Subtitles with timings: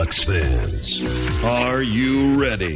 [0.00, 2.74] Ducks fans, are you ready?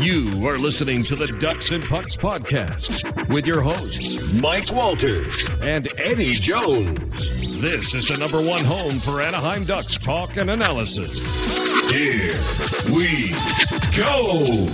[0.00, 5.86] You are listening to the Ducks and Pucks podcast with your hosts, Mike Walters and
[6.00, 7.60] Eddie Jones.
[7.60, 11.16] This is the number one home for Anaheim Ducks talk and analysis.
[11.92, 12.34] Here
[12.92, 13.30] we
[13.96, 14.66] go.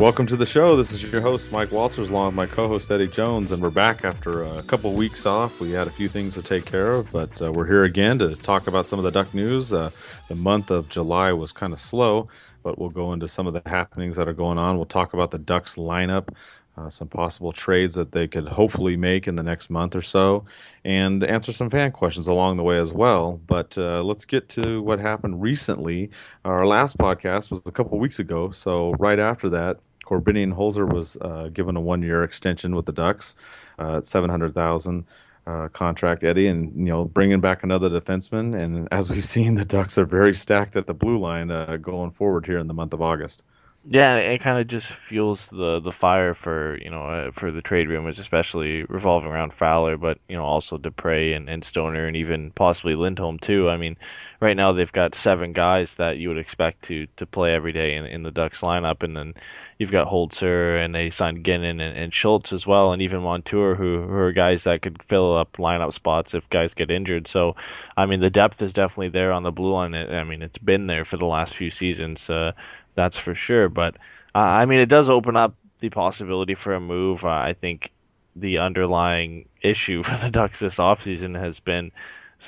[0.00, 0.76] Welcome to the show.
[0.76, 3.68] This is your host, Mike Walters, along with my co host, Eddie Jones, and we're
[3.68, 5.60] back after a couple weeks off.
[5.60, 8.34] We had a few things to take care of, but uh, we're here again to
[8.36, 9.74] talk about some of the Duck news.
[9.74, 9.90] Uh,
[10.28, 12.30] the month of July was kind of slow,
[12.62, 14.76] but we'll go into some of the happenings that are going on.
[14.76, 16.30] We'll talk about the Ducks lineup,
[16.78, 20.46] uh, some possible trades that they could hopefully make in the next month or so,
[20.82, 23.38] and answer some fan questions along the way as well.
[23.46, 26.10] But uh, let's get to what happened recently.
[26.46, 29.78] Our last podcast was a couple weeks ago, so right after that,
[30.10, 33.36] Korbinian Holzer was uh, given a one-year extension with the Ducks
[33.78, 35.04] uh, seven hundred thousand
[35.46, 38.60] uh, contract, Eddie, and you know bringing back another defenseman.
[38.60, 42.10] And as we've seen, the Ducks are very stacked at the blue line uh, going
[42.10, 43.42] forward here in the month of August.
[43.82, 47.62] Yeah, it kind of just fuels the the fire for you know uh, for the
[47.62, 52.14] trade rumors, especially revolving around Fowler, but you know also Despres and, and Stoner and
[52.14, 53.70] even possibly Lindholm too.
[53.70, 53.96] I mean,
[54.38, 57.94] right now they've got seven guys that you would expect to to play every day
[57.94, 59.32] in, in the Ducks lineup, and then
[59.78, 63.76] you've got Holzer and they signed Ginnon and, and Schultz as well, and even Montour,
[63.76, 67.26] who, who are guys that could fill up lineup spots if guys get injured.
[67.26, 67.56] So,
[67.96, 69.94] I mean, the depth is definitely there on the blue line.
[69.94, 72.28] I mean, it's been there for the last few seasons.
[72.28, 72.52] Uh,
[72.94, 73.68] that's for sure.
[73.68, 73.96] But
[74.34, 77.24] uh, I mean, it does open up the possibility for a move.
[77.24, 77.92] Uh, I think
[78.36, 81.92] the underlying issue for the Ducks this offseason has been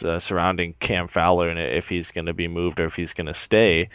[0.05, 3.27] uh, surrounding Cam Fowler and if he's going to be moved or if he's going
[3.27, 3.91] to stay.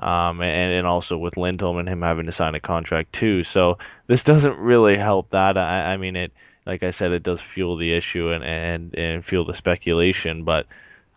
[0.00, 3.42] Um, and, and also with Lindholm and him having to sign a contract too.
[3.42, 5.58] So this doesn't really help that.
[5.58, 6.32] I, I mean, it
[6.68, 10.44] like I said, it does fuel the issue and, and, and fuel the speculation.
[10.44, 10.66] But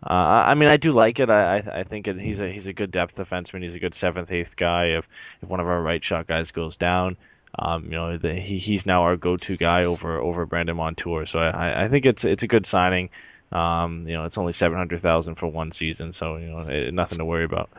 [0.04, 1.30] uh, I mean, I do like it.
[1.30, 3.62] I I think it, he's a he's a good depth defenseman.
[3.62, 4.96] He's a good seventh, eighth guy.
[4.98, 5.08] If
[5.40, 7.16] if one of our right shot guys goes down,
[7.58, 11.26] um, you know, the, he he's now our go-to guy over over Brandon Montour.
[11.26, 13.10] So I I think it's it's a good signing.
[13.52, 16.92] Um, you know, it's only seven hundred thousand for one season, so you know, it,
[16.92, 17.70] nothing to worry about.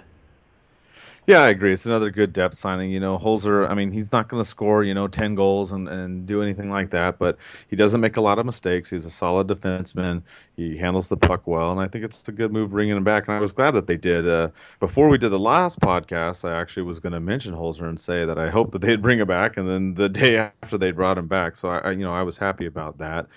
[1.25, 1.73] Yeah, I agree.
[1.73, 2.91] It's another good depth signing.
[2.91, 5.87] You know, Holzer, I mean, he's not going to score, you know, 10 goals and,
[5.87, 7.37] and do anything like that, but
[7.69, 8.89] he doesn't make a lot of mistakes.
[8.89, 10.23] He's a solid defenseman.
[10.57, 13.27] He handles the puck well, and I think it's a good move bringing him back.
[13.27, 14.27] And I was glad that they did.
[14.27, 14.49] Uh,
[14.81, 18.25] before we did the last podcast, I actually was going to mention Holzer and say
[18.25, 21.17] that I hope that they'd bring him back, and then the day after they brought
[21.17, 21.57] him back.
[21.57, 23.27] So, I, you know, I was happy about that.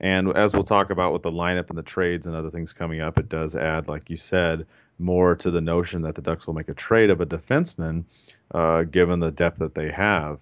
[0.00, 3.00] And as we'll talk about with the lineup and the trades and other things coming
[3.00, 4.66] up, it does add, like you said,
[4.98, 8.04] more to the notion that the Ducks will make a trade of a defenseman,
[8.52, 10.38] uh, given the depth that they have.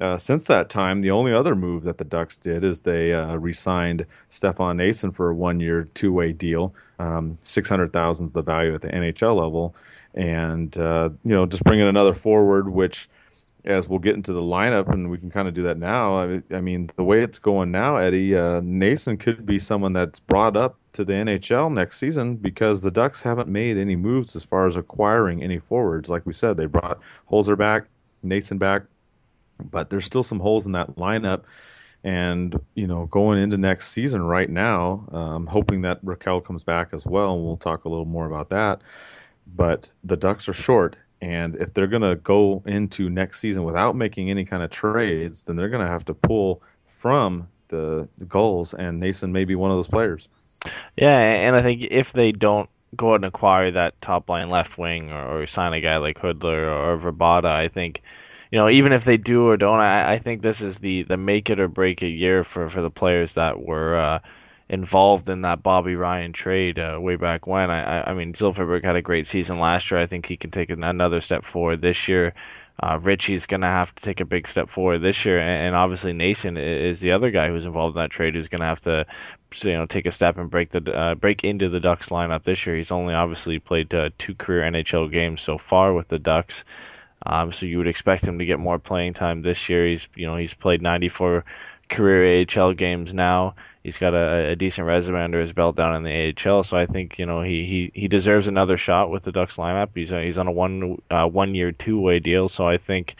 [0.00, 3.36] Uh, since that time, the only other move that the Ducks did is they uh,
[3.36, 6.74] re-signed Stefan Noesen for a one-year, two-way deal.
[6.98, 9.74] Um, Six hundred thousand is the value at the NHL level,
[10.14, 13.08] and uh, you know just bringing another forward, which
[13.64, 16.16] as we'll get into the lineup, and we can kind of do that now.
[16.16, 20.18] I, I, mean, the way it's going now, Eddie, uh, Noesen could be someone that's
[20.18, 24.42] brought up to the NHL next season because the Ducks haven't made any moves as
[24.42, 26.08] far as acquiring any forwards.
[26.08, 27.00] Like we said, they brought
[27.30, 27.84] Holzer back,
[28.24, 28.82] Noesen back,
[29.70, 31.42] but there's still some holes in that lineup.
[32.02, 36.88] And you know, going into next season right now, um, hoping that Rakell comes back
[36.92, 38.80] as well, and we'll talk a little more about that.
[39.54, 43.96] But the Ducks are short, and if they're going to go into next season without
[43.96, 46.62] making any kind of trades, then they're going to have to pull
[46.98, 50.28] from the, the Gulls, and Noesen may be one of those players.
[50.96, 54.76] Yeah, and I think if they don't go out and acquire that top line left
[54.76, 58.02] wing or, or sign a guy like Hudler or, or Vrbata, I think
[58.50, 61.16] you know, even if they do or don't, I, I think this is the, the
[61.16, 64.18] make it or break it year for, for the players that were uh,
[64.70, 67.70] involved in that Bobby Ryan trade uh, way back when.
[67.70, 70.00] I, I mean, Silfverberg had a great season last year.
[70.00, 72.34] I think he can take another step forward this year.
[72.80, 75.76] Uh, Ritchie's going to have to take a big step forward this year, and, and
[75.76, 78.80] obviously Noesen is the other guy who's involved in that trade who's going to have
[78.82, 79.06] to,
[79.64, 82.64] you know, take a step and break the uh, break into the Ducks lineup this
[82.64, 82.76] year.
[82.76, 86.64] He's only obviously played uh, two career NHL games so far with the Ducks,
[87.26, 89.86] um, so you would expect him to get more playing time this year.
[89.86, 91.44] He's you know he's played 94
[91.90, 96.02] career AHL games now he's got a, a, decent resume under his belt down in
[96.02, 96.62] the AHL.
[96.62, 99.90] So I think you know he, he, he deserves another shot with the Ducks lineup.
[99.94, 102.48] He's he's on a one uh, one year two way deal.
[102.48, 103.16] So I think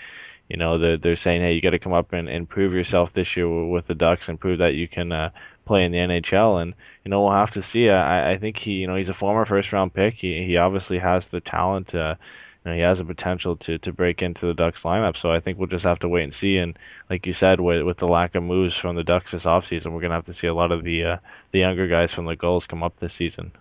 [0.48, 3.12] you know they're, they're saying hey you got to come up and, and prove yourself
[3.12, 5.30] this year with the Ducks and prove that you can uh,
[5.64, 6.60] play in the NHL.
[6.60, 6.74] And
[7.04, 7.88] you know we'll have to see.
[7.88, 10.14] I I think he you know he's a former first round pick.
[10.14, 11.94] He he obviously has the talent.
[11.94, 12.16] Uh,
[12.64, 15.16] you know, he has the potential to, to break into the Ducks lineup.
[15.16, 16.58] So I think we'll just have to wait and see.
[16.58, 16.78] And
[17.08, 20.00] like you said, with, with the lack of moves from the Ducks this offseason, we're
[20.00, 21.16] going to have to see a lot of the uh,
[21.52, 23.52] the younger guys from the Gulls come up this season.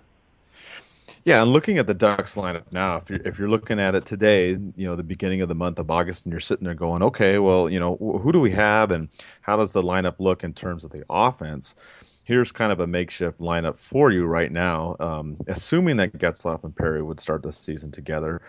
[1.24, 4.06] Yeah, and looking at the Ducks lineup now, if you're if you're looking at it
[4.06, 7.02] today, you know the beginning of the month of August, and you're sitting there going,
[7.04, 9.10] okay, well, you know, who do we have, and
[9.42, 11.76] how does the lineup look in terms of the offense?
[12.24, 16.76] Here's kind of a makeshift lineup for you right now, um, assuming that Getzlaf and
[16.76, 18.42] Perry would start the season together.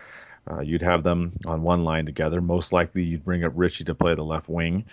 [0.48, 2.40] Uh, you'd have them on one line together.
[2.40, 4.84] Most likely, you'd bring up Ritchie to play the left wing.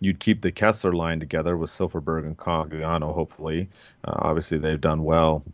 [0.00, 3.68] You'd keep the Kesler line together with Silfverberg and Cogliano, hopefully.
[4.04, 5.44] Uh, obviously, they've done well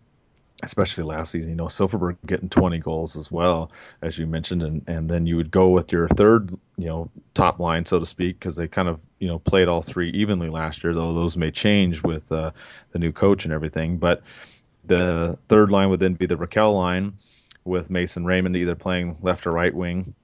[0.62, 1.50] especially last season.
[1.50, 3.70] You know, Silfverberg getting 20 goals as well,
[4.02, 7.60] as you mentioned, and and then you would go with your third, you know, top
[7.60, 10.82] line, so to speak, because they kind of you know played all three evenly last
[10.82, 12.50] year, though those may change with uh,
[12.92, 13.98] the new coach and everything.
[13.98, 14.22] But
[14.84, 17.12] the third line would then be the Rakell line
[17.64, 20.14] with Mason Raymond either playing left or right wing,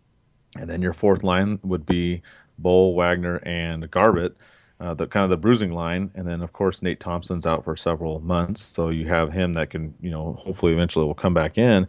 [0.56, 2.22] and then your fourth line would be
[2.58, 4.34] Boll, Wagner, and Garbutt
[4.80, 7.76] uh, the kind of the bruising line, and then of course Nate Thompson's out for
[7.76, 11.58] several months, so you have him that can you know hopefully eventually will come back
[11.58, 11.86] in,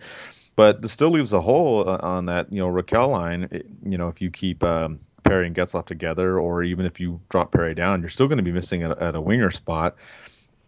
[0.56, 3.48] but it still leaves a hole uh, on that you know Rakell line.
[3.52, 7.20] It, you know if you keep um, Perry and Getzlaf together, or even if you
[7.30, 9.96] drop Perry down, you're still going to be missing at, at a winger spot.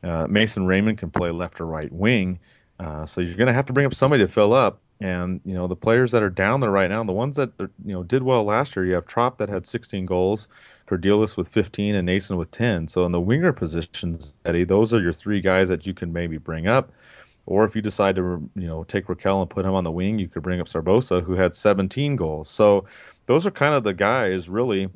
[0.03, 2.39] Uh, Mason Raymond can play left or right wing,
[2.79, 4.81] uh, so you're going to have to bring up somebody to fill up.
[5.00, 7.94] And you know the players that are down there right now, the ones that you
[7.94, 10.47] know did well last year, you have Tropp that had 16 goals.
[10.88, 12.88] Kerdiles with 15 and Noesen with 10.
[12.88, 16.38] So in the winger positions, Eddie, those are your three guys that you can maybe
[16.38, 16.91] bring up.
[17.45, 20.19] Or if you decide to, you know, take Rakell and put him on the wing,
[20.19, 22.50] you could bring up Sgarbossa, who had 17 goals.
[22.50, 22.85] So
[23.25, 24.89] those are kind of the guys, really,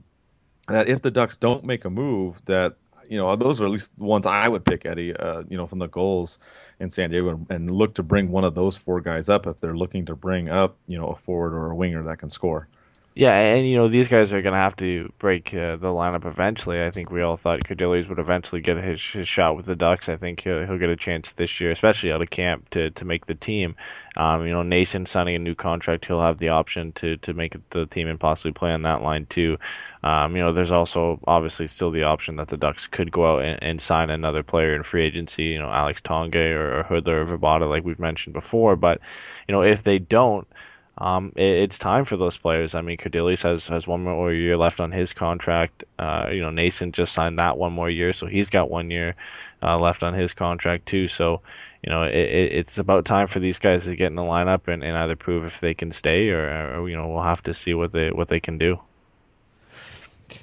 [0.67, 2.75] that if the Ducks don't make a move, that
[3.11, 5.13] you know, those are at least the ones I would pick, Eddie.
[5.13, 6.39] Uh, you know, from the Gulls
[6.79, 9.59] in San Diego, and, and look to bring one of those four guys up if
[9.59, 12.69] they're looking to bring up, you know, a forward or a winger that can score.
[13.13, 16.25] Yeah, and you know these guys are going to have to break uh, the lineup
[16.25, 16.81] eventually.
[16.81, 20.07] I think we all thought Kerdiles would eventually get his, his shot with the Ducks.
[20.07, 23.03] I think he'll, he'll get a chance this year, especially out of camp, to, to
[23.03, 23.75] make the team.
[24.15, 27.57] Um, you know, Noesen signing a new contract, he'll have the option to to make
[27.71, 29.57] the team and possibly play on that line too.
[30.03, 33.43] Um, you know, there's also obviously still the option that the Ducks could go out
[33.43, 35.43] and, and sign another player in free agency.
[35.43, 38.77] You know, Alex Tanguay or, or Hudler or Vrbata, like we've mentioned before.
[38.77, 39.01] But
[39.49, 40.47] you know, if they don't
[40.97, 42.75] um, it, it's time for those players.
[42.75, 45.83] I mean, Kerdiles has, has one more year left on his contract.
[45.97, 49.15] Uh, you know, Noesen just signed that one more year, so he's got one year
[49.63, 51.07] uh, left on his contract too.
[51.07, 51.41] So,
[51.81, 54.83] you know, it, it's about time for these guys to get in the lineup and,
[54.83, 57.73] and either prove if they can stay or, or, you know, we'll have to see
[57.73, 58.79] what they what they can do.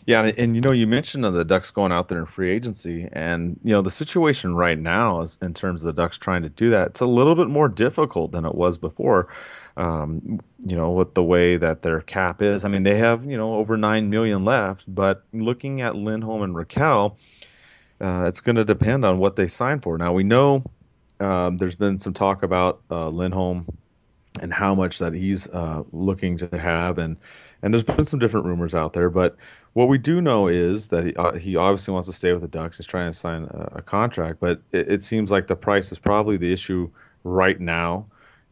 [0.06, 3.08] Yeah, and, and, you know, you mentioned the Ducks going out there in free agency,
[3.12, 6.48] and you know, the situation right now is in terms of the Ducks trying to
[6.48, 6.88] do that.
[6.88, 9.28] It's a little bit more difficult than it was before
[9.78, 12.64] um, you know, with the way that their cap is.
[12.64, 16.54] I mean, they have, you know, over 9 million left, but looking at Lindholm and
[16.54, 17.16] Rakell,
[18.00, 19.96] uh, it's going to depend on what they sign for.
[19.96, 20.64] Now, we know
[21.20, 23.66] um, there's been some talk about uh, Lindholm
[24.40, 27.16] and how much that he's uh, looking to have, and,
[27.62, 29.36] and there's been some different rumors out there, but
[29.74, 32.48] what we do know is that he, uh, he obviously wants to stay with the
[32.48, 32.78] Ducks.
[32.78, 36.00] He's trying to sign a, a contract, but it, it seems like the price is
[36.00, 36.90] probably the issue
[37.22, 38.06] right now.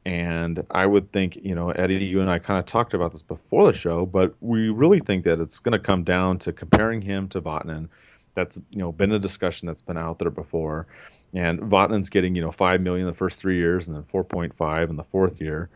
[0.06, 3.22] And I would think, you know, Eddie, you and I kind of talked about this
[3.22, 7.02] before the show, but we really think that it's going to come down to comparing
[7.02, 7.88] him to Vatanen.
[8.36, 10.86] That's you know been a discussion that's been out there before,
[11.34, 14.56] and Vatanen's getting you know five million the first three years, and then four point
[14.56, 15.70] five in the fourth year,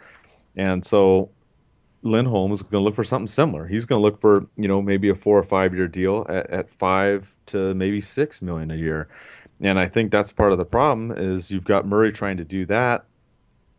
[0.54, 1.28] and so
[2.04, 3.66] Lindholm is going to look for something similar.
[3.66, 6.48] He's going to look for you know maybe a four or five year deal at,
[6.50, 9.08] at five to maybe six million a year,
[9.60, 12.64] and I think that's part of the problem is you've got Murray trying to do
[12.66, 13.06] that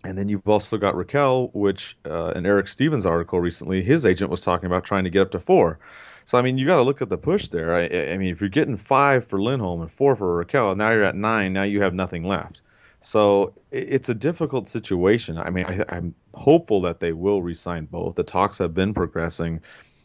[0.03, 4.31] and then you've also got Rakell, which uh, in Eric Stevens' article recently, his agent
[4.31, 5.79] was talking about trying to get up to four.
[6.25, 7.75] So I mean, you got to look at the push there.
[7.75, 11.03] I, I, mean, if you're getting five for Lindholm and four for Rakell, now you're
[11.03, 11.53] at nine.
[11.53, 12.61] Now you have nothing left.
[13.01, 15.37] So it's a difficult situation.
[15.37, 18.15] I mean, I, am hopeful that they will resign both.
[18.15, 19.59] The talks have been progressing,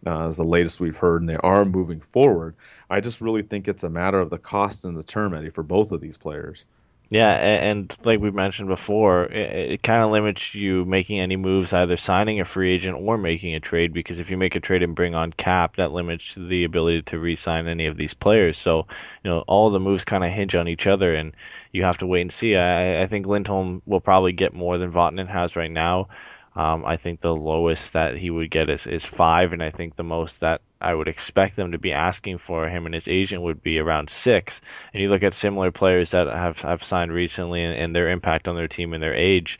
[0.07, 2.57] uh, as the latest we've heard, and they are moving forward.
[2.89, 5.63] I just really think it's a matter of the cost and the term, Eddie, for
[5.63, 6.65] both of these players.
[7.09, 11.73] Yeah, and, like we mentioned before, it, it kind of limits you making any moves,
[11.73, 13.93] either signing a free agent or making a trade.
[13.93, 17.19] Because if you make a trade and bring on cap, that limits the ability to
[17.21, 18.59] re-sign any of these players.
[18.59, 18.89] So,
[19.23, 21.33] you know, all the moves kind of hinge on each other, and
[21.71, 22.57] you have to wait and see.
[22.57, 26.09] I, I think Lindholm will probably get more than Vatanen has right now.
[26.57, 29.95] Um, I think the lowest that he would get is, is five, and I think
[29.95, 33.43] the most that I would expect them to be asking for him and his agent
[33.43, 34.61] would be around six.
[34.93, 38.47] And you look at similar players that have, have signed recently and, and their impact
[38.47, 39.59] on their team and their age,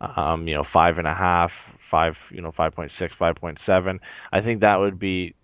[0.00, 3.98] um, you know, five and a half, five, you know, 5.6, 5.7.
[4.30, 5.34] I think that would be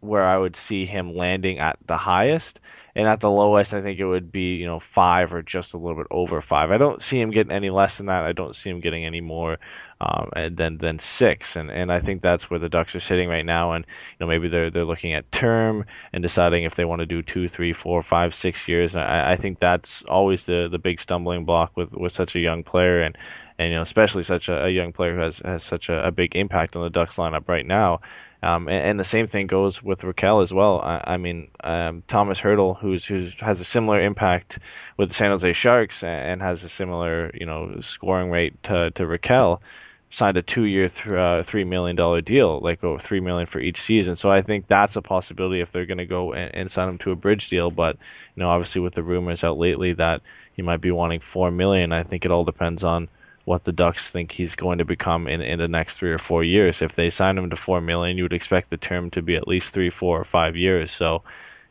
[0.00, 2.60] where I would see him landing at the highest.
[2.94, 5.78] and at the lowest, I think it would be you know five or just a
[5.78, 6.70] little bit over five.
[6.70, 8.24] I don't see him getting any less than that.
[8.24, 9.58] I don't see him getting any more
[10.00, 13.28] um, and then than six, and and I think that's where the Ducks are sitting
[13.28, 13.72] right now.
[13.72, 17.06] And you know maybe they're they're looking at term and deciding if they want to
[17.06, 18.94] do two, three, four, five, six years.
[18.94, 22.62] I, I think that's always the the big stumbling block with with such a young
[22.62, 23.16] player, and
[23.58, 26.12] and you know especially such a, a young player who has has such a, a
[26.12, 28.00] big impact on the Ducks lineup right now.
[28.42, 30.80] Um, and, and, the same thing goes with Rakell as well.
[30.80, 34.58] I, I mean, um, Tomas Hertl, who's who's has a similar impact
[34.98, 39.04] with the San Jose Sharks and has a similar you know scoring rate to to
[39.04, 39.60] Rakell,
[40.10, 44.14] signed a two-year, uh, three million dollar deal, like over three million for each season.
[44.14, 46.98] So I think that's a possibility if they're going to go and, and sign him
[46.98, 47.70] to a bridge deal.
[47.70, 47.96] But
[48.34, 50.22] you know, obviously with the rumors out lately that
[50.52, 53.08] he might be wanting four million, I think it all depends on
[53.44, 56.42] what the Ducks think he's going to become in, in the next three or four
[56.42, 56.82] years.
[56.82, 59.46] If they sign him to four million, you would expect the term to be at
[59.46, 60.90] least three, four, or five years.
[60.90, 61.22] So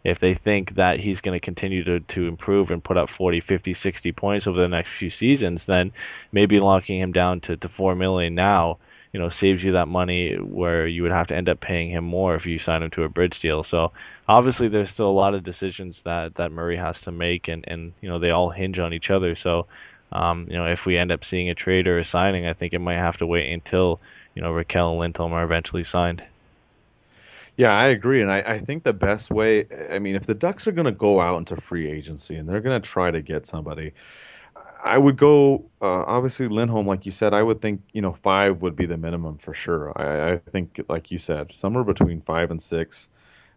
[0.05, 3.39] if they think that he's going to continue to, to improve and put up 40,
[3.39, 5.91] 50, 60 points over the next few seasons, then
[6.31, 8.77] maybe locking him down to, to four million now,
[9.12, 12.03] you know, saves you that money where you would have to end up paying him
[12.03, 13.63] more if you sign him to a bridge deal.
[13.63, 13.93] So
[14.27, 17.93] obviously there's still a lot of decisions that, that Murray has to make and, and
[18.00, 19.33] you know, they all hinge on each other.
[19.33, 19.65] So
[20.12, 22.74] um, you know, if we end up seeing a trade or a signing, I think
[22.74, 24.00] it might have to wait until
[24.35, 26.24] you know Rakell and Lindholm are eventually signed.
[27.57, 29.65] Yeah, I agree, and I, I think the best way.
[29.89, 32.62] I mean, if the Ducks are going to go out into free agency and they're
[32.62, 33.93] going to try to get somebody,
[34.83, 35.65] I would go.
[35.81, 38.97] Uh, obviously, Lindholm, like you said, I would think you know five would be the
[38.97, 39.97] minimum for sure.
[39.97, 43.07] I, I think, like you said, somewhere between five and six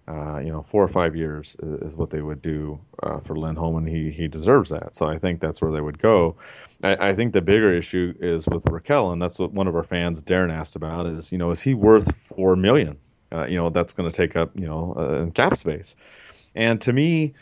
[0.09, 3.37] uh, you know, four or five years is, is what they would do uh, for
[3.37, 4.97] Lindholm, and he he deserves that.
[4.97, 6.37] So I think that's where they would go.
[6.83, 9.83] I, I, think the bigger issue is with Rakell, and that's what one of our
[9.83, 11.07] fans, Darren, asked about.
[11.07, 12.97] Is you know, is he worth four million?
[13.33, 15.95] Uh, you know, that's going to take up you know uh, cap space.
[16.55, 17.35] And to me,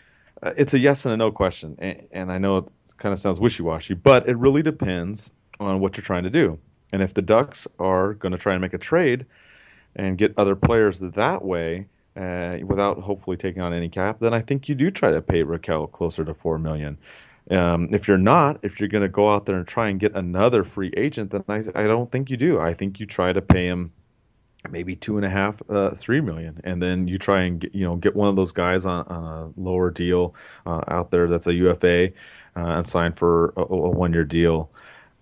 [0.43, 1.77] uh, it's a yes and a no question.
[1.79, 5.97] And, and I know it kind of sounds wishy-washy, but it really depends on what
[5.97, 6.59] you're trying to do.
[6.93, 9.27] And if the Ducks are going to try and make a trade
[9.97, 14.41] and get other players that way uh, without hopefully taking on any cap, then I
[14.43, 16.99] think you do try to pay Rakell closer to four million.
[17.51, 20.15] Um, if you're not, if you're going to go out there and try and get
[20.15, 22.59] another free agent, then I, I don't think you do.
[22.59, 23.93] I think you try to pay him
[24.71, 27.85] maybe two and a half, uh, three million, and then you try and get, you
[27.85, 30.35] know get one of those guys on, on a lower deal
[30.67, 32.11] uh, out there that's a UFA uh,
[32.57, 34.71] and sign for a, a one year deal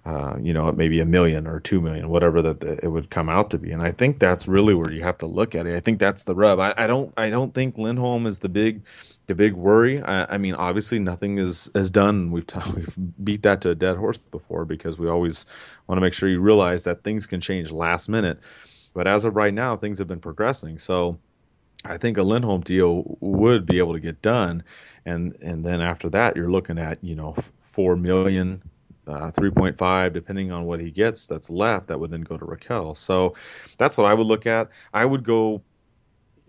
[0.06, 3.48] uh, you know, maybe a million or two million, whatever that it would come out
[3.50, 3.70] to be.
[3.72, 5.74] And I think that's really where you have to look at it.
[5.74, 6.58] I think that's the rub.
[6.58, 8.82] I, I don't, I don't think Lindholm is the big,
[9.28, 10.02] the big worry.
[10.02, 12.30] I, I mean, obviously nothing is is done.
[12.32, 15.46] We've t- we've beat that to a dead horse before because we always
[15.86, 18.38] want to make sure you realize that things can change last minute.
[18.94, 20.78] But as of right now, things have been progressing.
[20.78, 21.18] So.
[21.86, 24.64] I think a Lindholm deal would be able to get done,
[25.04, 28.62] and and then after that, you're looking at you know four million
[29.06, 32.96] uh, 3.5, depending on what he gets that's left, that would then go to Rakell.
[32.96, 33.34] So
[33.78, 34.68] that's what I would look at.
[34.92, 35.62] I would go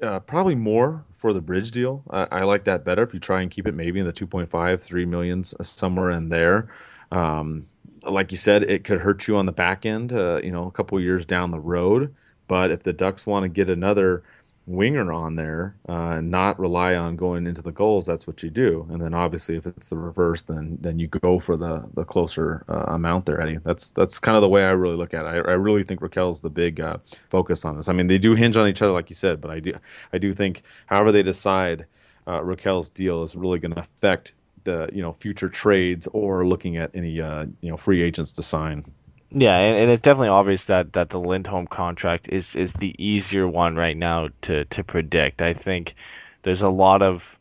[0.02, 2.04] uh, probably more for the bridge deal.
[2.10, 4.82] I, I, like that better if you try and keep it maybe in the 2.5,
[4.82, 6.70] 3 millions, uh, somewhere in there.
[7.12, 7.68] Um,
[8.04, 10.72] like you said, it could hurt you on the back end, uh, you know, a
[10.72, 12.14] couple years down the road.
[12.48, 14.24] But if the Ducks want to get another
[14.68, 18.06] winger on there, uh, not rely on going into the Gulls.
[18.06, 18.88] That's what you do.
[18.90, 22.64] And then obviously, if it's the reverse, then then you go for the the closer
[22.68, 23.60] uh, amount there, Eddie.
[23.64, 25.30] That's that's kind of the way I really look at it.
[25.30, 26.98] I, I really think Rakell's the big uh,
[27.30, 27.90] focus on this.
[27.90, 29.74] I mean, they do hinge on each other, like you said, but I do
[30.14, 31.86] I do think however they decide
[32.28, 34.34] uh, Rakell's deal is really going to affect
[34.64, 38.44] the you know future trades or looking at any uh, you know free agents to
[38.44, 38.84] sign.
[39.32, 43.48] Yeah, and, and, it's definitely obvious that, that the Lindholm contract is, is the easier
[43.48, 45.42] one right now to, to predict.
[45.42, 45.96] I think
[46.44, 47.38] there's a lot of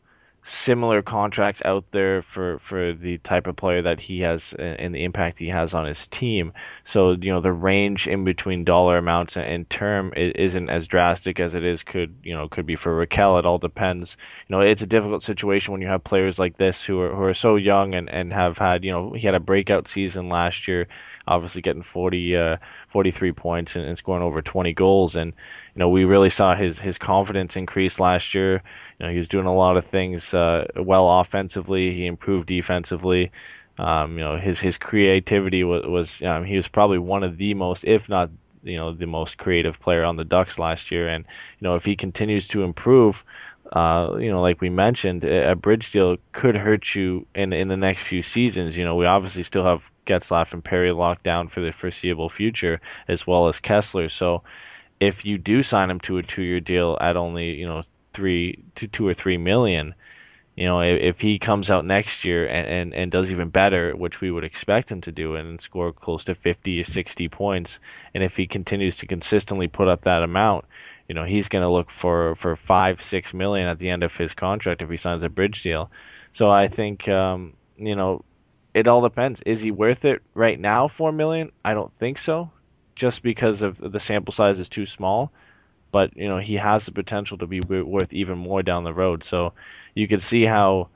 [0.47, 5.03] similar contracts out there for, for the type of player that he has and the
[5.03, 6.53] impact he has on his team.
[6.83, 11.55] So, you know, the range in between dollar amounts and term isn't as drastic as
[11.55, 13.39] it is could, you know, could be for Rakell.
[13.39, 14.17] It all depends.
[14.47, 17.23] You know, it's a difficult situation when you have players like this who are, who
[17.23, 20.67] are so young and, and have had, you know, he had a breakout season last
[20.67, 20.87] year
[21.27, 22.57] obviously getting 40, uh,
[22.89, 25.15] 43 points and, and, scoring over 20 goals.
[25.15, 25.33] And,
[25.73, 28.61] you know, we really saw his, his confidence increase last year.
[28.99, 31.93] You know, he was doing a lot of things uh, well offensively.
[31.93, 33.31] He improved defensively.
[33.77, 37.53] Um, you know, his, his creativity was, was um, he was probably one of the
[37.53, 38.29] most, if not
[38.63, 41.25] you know the most creative player on the Ducks last year, and
[41.59, 43.23] you know if he continues to improve,
[43.71, 47.77] uh, you know, like we mentioned, a bridge deal could hurt you in in the
[47.77, 48.77] next few seasons.
[48.77, 52.81] You know, we obviously still have Getzlaf and Perry locked down for the foreseeable future,
[53.07, 54.09] as well as Kesler.
[54.09, 54.43] So,
[54.99, 57.83] if you do sign him to a two-year deal at only you know
[58.13, 59.93] three to two or three million,
[60.55, 63.93] you know, if, if he comes out next year and, and, and does even better,
[63.95, 67.79] which we would expect him to do, and score close to 50 or 60 points,
[68.13, 70.65] and if he continues to consistently put up that amount,
[71.09, 74.15] you know, he's going to look for, for five, six million at the end of
[74.15, 75.91] his contract if he signs a bridge deal.
[76.31, 78.23] So I think, um, you know,
[78.75, 79.41] it all depends.
[79.45, 81.53] Is he worth it right now, four million?
[81.63, 82.51] I don't think so,
[82.93, 85.31] just because of the sample size is too small.
[85.93, 89.23] But you know, he has the potential to be worth even more down the road.
[89.23, 89.53] So
[89.93, 90.89] you can see how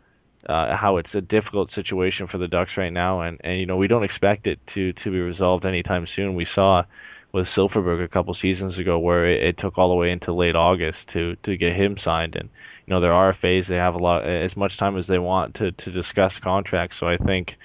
[0.46, 3.78] uh, how it's a difficult situation for the Ducks right now, and, and you know
[3.78, 6.36] we don't expect it to to be resolved anytime soon.
[6.36, 6.84] We saw
[7.32, 10.56] with Silfverberg a couple seasons ago where it, it, took all the way into late
[10.56, 12.50] August to to get him signed, and
[12.86, 15.72] you know their RFAs they have a lot as much time as they want to
[15.72, 16.98] to discuss contracts.
[16.98, 17.58] So I think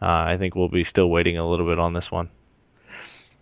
[0.00, 2.30] uh, I think we'll be still waiting a little bit on this one.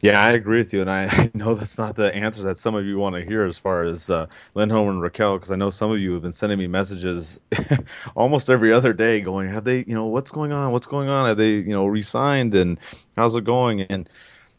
[0.00, 2.74] Yeah, I agree with you, and I, I, know that's not the answer that some
[2.74, 5.70] of you want to hear as far as uh, Lindholm and Rakell, because I know
[5.70, 7.40] some of you have been sending me messages
[8.16, 10.72] almost every other day, going, "Have they, you know, what's going on?
[10.72, 11.26] What's going on?
[11.26, 12.54] Have they, you know, resigned?
[12.54, 12.78] And
[13.16, 14.08] how's it going?" And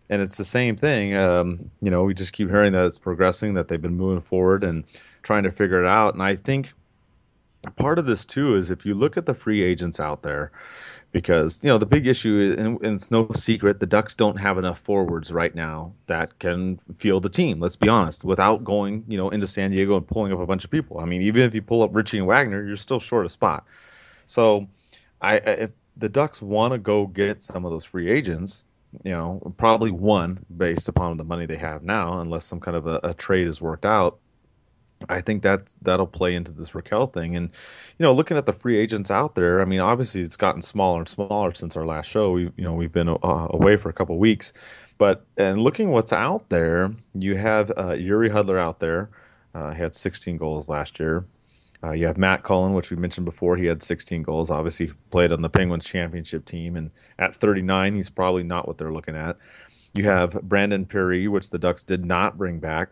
[0.10, 1.16] and it's the same thing.
[1.16, 4.64] Um, you know, we just keep hearing that it's progressing, that they've been moving forward
[4.64, 4.84] and
[5.24, 6.14] trying to figure it out.
[6.14, 6.74] And I think
[7.76, 10.52] part of this too is if you look at the free agents out there
[11.12, 14.58] because you know the big issue is, and, it's no secret the Ducks don't have
[14.58, 17.60] enough forwards right now that can field the team.
[17.60, 18.24] Let's be honest.
[18.24, 21.06] Without going you know into San Diego and pulling up a bunch of people, I
[21.06, 23.66] mean even if you pull up Ritchie and Wagner, you're still short a spot.
[24.26, 24.68] So,
[25.22, 28.64] I if the Ducks want to go get some of those free agents,
[29.04, 32.88] you know probably one based upon the money they have now, unless some kind of
[32.88, 34.20] a, a trade is worked out.
[35.08, 37.38] I think that that'll play into this Rakell thing.
[37.38, 37.52] And
[37.98, 41.00] you know, looking at the free agents out there, I mean, obviously it's gotten smaller
[41.00, 42.32] and smaller since our last show.
[42.32, 44.52] We you know we've been uh, away for a couple weeks,
[44.98, 49.10] but and looking what's out there, you have uh, Jiri Hudler out there.
[49.56, 51.26] Uh, he had 16 goals last year.
[51.84, 53.56] Uh, you have Matt Cullen, which we mentioned before.
[53.56, 54.50] He had 16 goals.
[54.50, 58.92] Obviously, played on the Penguins championship team, and at 39, he's probably not what they're
[58.92, 59.38] looking at.
[59.94, 62.90] You have Brandon Pirri, which the Ducks did not bring back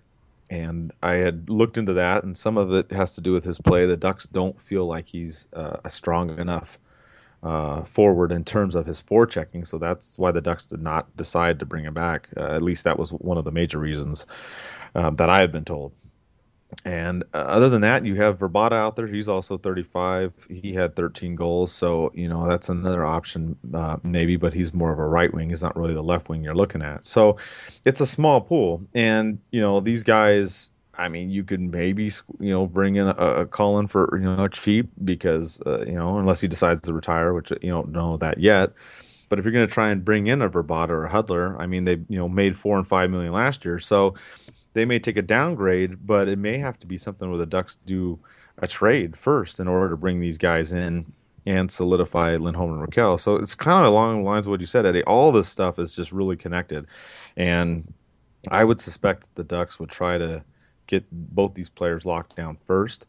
[0.50, 3.60] and I had looked into that, and some of it has to do with his
[3.60, 3.86] play.
[3.86, 6.78] The Ducks don't feel like he's uh, a strong enough
[7.44, 11.60] uh, forward in terms of his forechecking, so that's why the Ducks did not decide
[11.60, 12.30] to bring him back.
[12.38, 14.26] Uh, at least that was one of the major reasons
[14.96, 15.92] um, that I had been told.
[16.84, 19.08] And uh, other than that, you have Vrbata out there.
[19.08, 20.34] He's also 35.
[20.50, 24.36] He had 13 goals, so you know that's another option uh, maybe.
[24.36, 25.50] But he's more of a right wing.
[25.50, 27.06] He's not really the left wing you're looking at.
[27.06, 27.38] So
[27.86, 30.70] it's a small pool, and you know these guys.
[31.00, 34.48] I mean, you could maybe you know bring in a, a Cullen for you know
[34.48, 38.40] cheap because uh, you know unless he decides to retire, which you don't know that
[38.40, 38.74] yet.
[39.30, 41.66] But if you're going to try and bring in a Vrbata or a Hudler, I
[41.66, 44.16] mean they you know made four and five million last year, so
[44.78, 47.80] they may take a downgrade, but it may have to be something where the Ducks
[47.88, 48.20] do
[48.60, 51.12] a trade first in order to bring these guys in
[51.48, 53.20] and solidify Lindholm and Rakell.
[53.20, 55.04] So it's kind of along the lines of what you said, Eddie.
[55.06, 56.86] All this stuff is just really connected,
[57.38, 57.92] and
[58.52, 60.44] I would suspect the Ducks would try to
[60.86, 63.08] get both these players locked down first.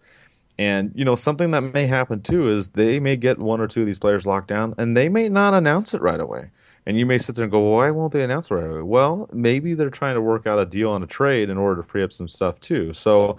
[0.58, 3.82] And you know something that may happen too is they may get one or two
[3.82, 6.50] of these players locked down, and they may not announce it right away.
[6.88, 8.80] And you may sit there and go, well, why won't they announce it right away?
[8.80, 11.86] Well, maybe they're trying to work out a deal on a trade in order to
[11.86, 12.94] free up some stuff too.
[12.94, 13.36] So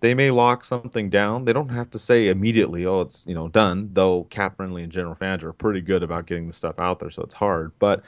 [0.00, 1.44] they may lock something down.
[1.44, 3.90] They don't have to say immediately, oh, it's you know done.
[3.92, 7.12] Though Cap Friendly and General Fanger are pretty good about getting the stuff out there,
[7.12, 7.70] so it's hard.
[7.78, 8.02] But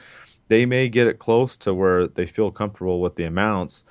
[0.49, 3.85] they may get it close to where they feel comfortable with the amounts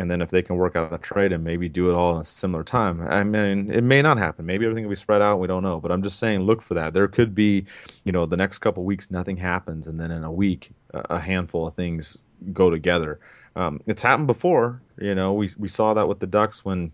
[0.00, 2.22] and then if they can work out a trade and maybe do it all in
[2.22, 4.46] a similar time i mean it may not happen.
[4.46, 5.38] Maybe everything will be spread out.
[5.40, 5.80] We don't know.
[5.80, 6.92] But i'm just saying look for that.
[6.94, 7.66] There could be
[8.04, 11.66] you know the next couple weeks nothing happens and then in a week a handful
[11.66, 12.18] of things
[12.52, 13.20] go together.
[13.56, 14.80] Um, it's happened before.
[14.98, 16.90] You know we, we saw that with the ducks when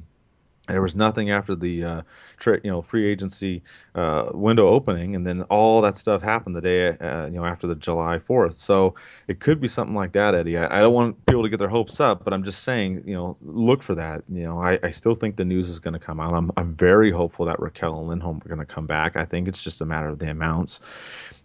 [0.68, 2.02] there was nothing after the uh,
[2.38, 3.62] tra- you know free agency
[3.94, 7.66] uh, window opening, and then all that stuff happened the day uh, you know after
[7.66, 8.56] the July Fourth.
[8.56, 8.94] So
[9.28, 10.58] it could be something like that, Eddie.
[10.58, 13.14] I, I, don't want people to get their hopes up, but I'm just saying, you
[13.14, 14.22] know, look for that.
[14.28, 16.34] You know, I, I still think the news is going to come out.
[16.34, 19.16] I'm I'm very hopeful that Rakell and Lindholm are going to come back.
[19.16, 20.80] I think it's just a matter of the amounts,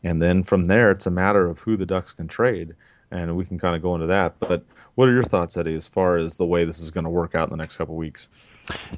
[0.03, 2.73] and then from there, it's a matter of who the Ducks can trade,
[3.12, 4.39] and we can kind of go into that.
[4.39, 7.10] But what are your thoughts, Eddie, as far as the way this is going to
[7.10, 8.27] work out in the next couple weeks?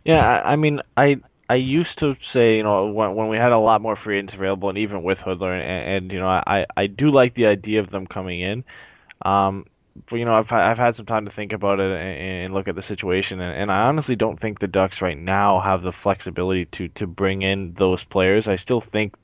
[0.03, 3.57] Yeah, I, mean, I I used to say, you know, when, when we had a
[3.57, 6.87] lot more free agents available, and even with Hudler, and, and you know, I, I
[6.87, 8.63] do like the idea of them coming in.
[9.21, 9.65] Um,
[10.07, 12.67] but, you know, I've I've had some time to think about it and, and look
[12.67, 15.91] at the situation, and, and, I honestly don't think the Ducks right now have the
[15.91, 18.47] flexibility to to bring in those players.
[18.47, 19.15] I still think,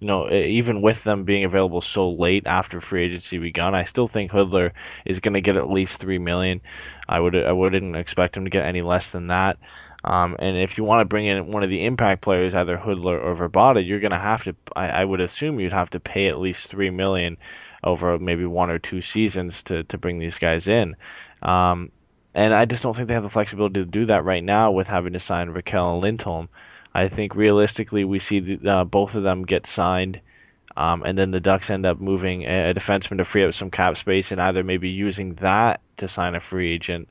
[0.00, 4.06] you know, even with them being available so late after free agency begun, I still
[4.06, 4.72] think Hudler
[5.04, 6.62] is going to get at least three million.
[7.06, 9.58] I would I wouldn't expect him to get any less than that.
[10.04, 13.22] Um, and if you want to bring in one of the impact players, either Hudler
[13.22, 14.54] or Vrbata, you're going to have to.
[14.76, 17.38] I, I, would assume you'd have to pay at least three million
[17.82, 20.96] over maybe one or two seasons to to bring these guys in.
[21.40, 21.90] Um,
[22.34, 24.88] and I just don't think they have the flexibility to do that right now with
[24.88, 26.50] having to sign Rakell and Lindholm.
[26.92, 30.20] I think realistically, we see the, uh, both of them get signed.
[30.76, 33.96] Um, and then the Ducks end up moving a defenseman to free up some cap
[33.96, 37.08] space and either maybe using that to sign a free agent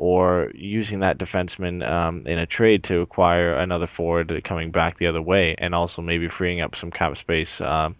[0.00, 5.08] or using that defenseman um, in a trade to acquire another forward coming back the
[5.08, 7.90] other way, and also maybe freeing up some cap space uh,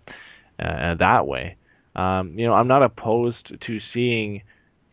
[0.58, 1.56] uh, that way.
[1.94, 4.44] Um, you know, I'm not opposed to seeing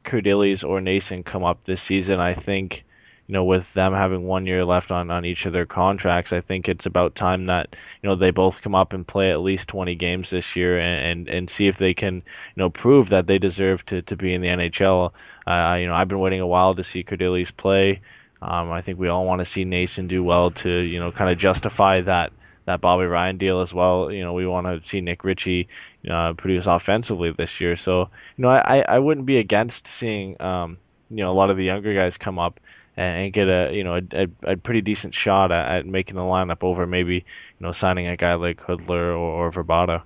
[0.03, 2.19] Kerdiles or Noesen come up this season.
[2.19, 2.83] I think
[3.27, 6.39] you know, with them having one year left on, on each of their contracts, I
[6.39, 9.67] think it's about time that, you know, they both come up and play at least
[9.67, 12.23] 20 games this year and, and, and see if they can, you
[12.55, 15.11] know, prove that they deserve to, to be in the NHL.
[15.45, 18.01] Uh, you know, I've been waiting a while to see Kerdiles play.
[18.41, 21.29] Um, I think we all want to see Noesen do well to, you know, kind
[21.29, 22.31] of justify that
[22.65, 24.11] that Bobby Ryan deal as well.
[24.11, 25.69] You know, we want to see Nick Ritchie
[26.09, 27.77] uh, produce offensively this year.
[27.77, 30.77] So, you know, I, I wouldn't be against seeing, um,
[31.09, 32.59] you know, a lot of the younger guys come up
[32.97, 36.23] and get a you know a, a, a pretty decent shot at, at, making the
[36.23, 37.23] lineup over maybe you
[37.59, 40.01] know signing a guy like Hudler or, or Vrbata.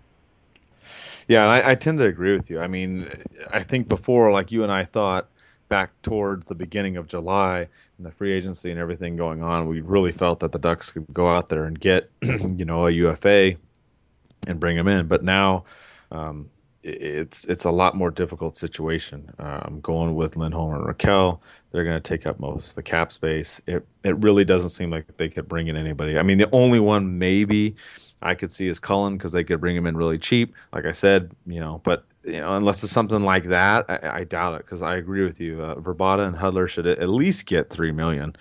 [1.27, 2.59] Yeah, I, I tend to agree with you.
[2.59, 3.09] I mean,
[3.51, 5.29] I think before, like you and I thought,
[5.69, 9.79] back towards the beginning of July and the free agency and everything going on, we
[9.79, 13.53] really felt that the Ducks could go out there and get, you know, a UFA
[14.45, 15.07] and bring him in.
[15.07, 15.63] But now,
[16.11, 16.49] um,
[16.83, 19.29] it's it's a lot more difficult situation.
[19.39, 21.39] Um, going with Lindholm and Rakell.
[21.71, 23.61] they're going to take up most of the cap space.
[23.67, 26.17] It it really doesn't seem like they could bring in anybody.
[26.17, 27.75] I mean, the only one maybe
[28.21, 30.53] I could see is Cullen because they could bring him in really cheap.
[30.73, 34.23] Like I said, you know, but you know, unless it's something like that, I, I
[34.23, 35.61] doubt it because I agree with you.
[35.61, 38.35] Uh, Vrbata and Hudler should at least get three million.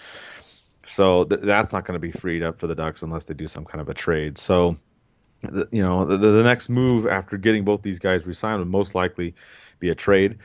[0.86, 3.48] So th- that's not going to be freed up for the Ducks unless they do
[3.48, 4.38] some kind of a trade.
[4.38, 4.76] So
[5.42, 8.94] the, you know, the, the next move after getting both these guys resigned would most
[8.94, 9.34] likely
[9.78, 10.38] be a trade.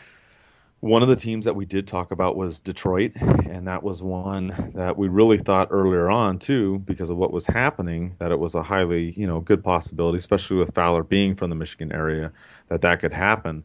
[0.82, 4.72] One of the teams that we did talk about was Detroit, and that was one
[4.76, 8.54] that we really thought earlier on too, because of what was happening, that it was
[8.54, 12.32] a highly, you know, good possibility, especially with Fowler being from the Michigan area,
[12.70, 13.64] that that could happen.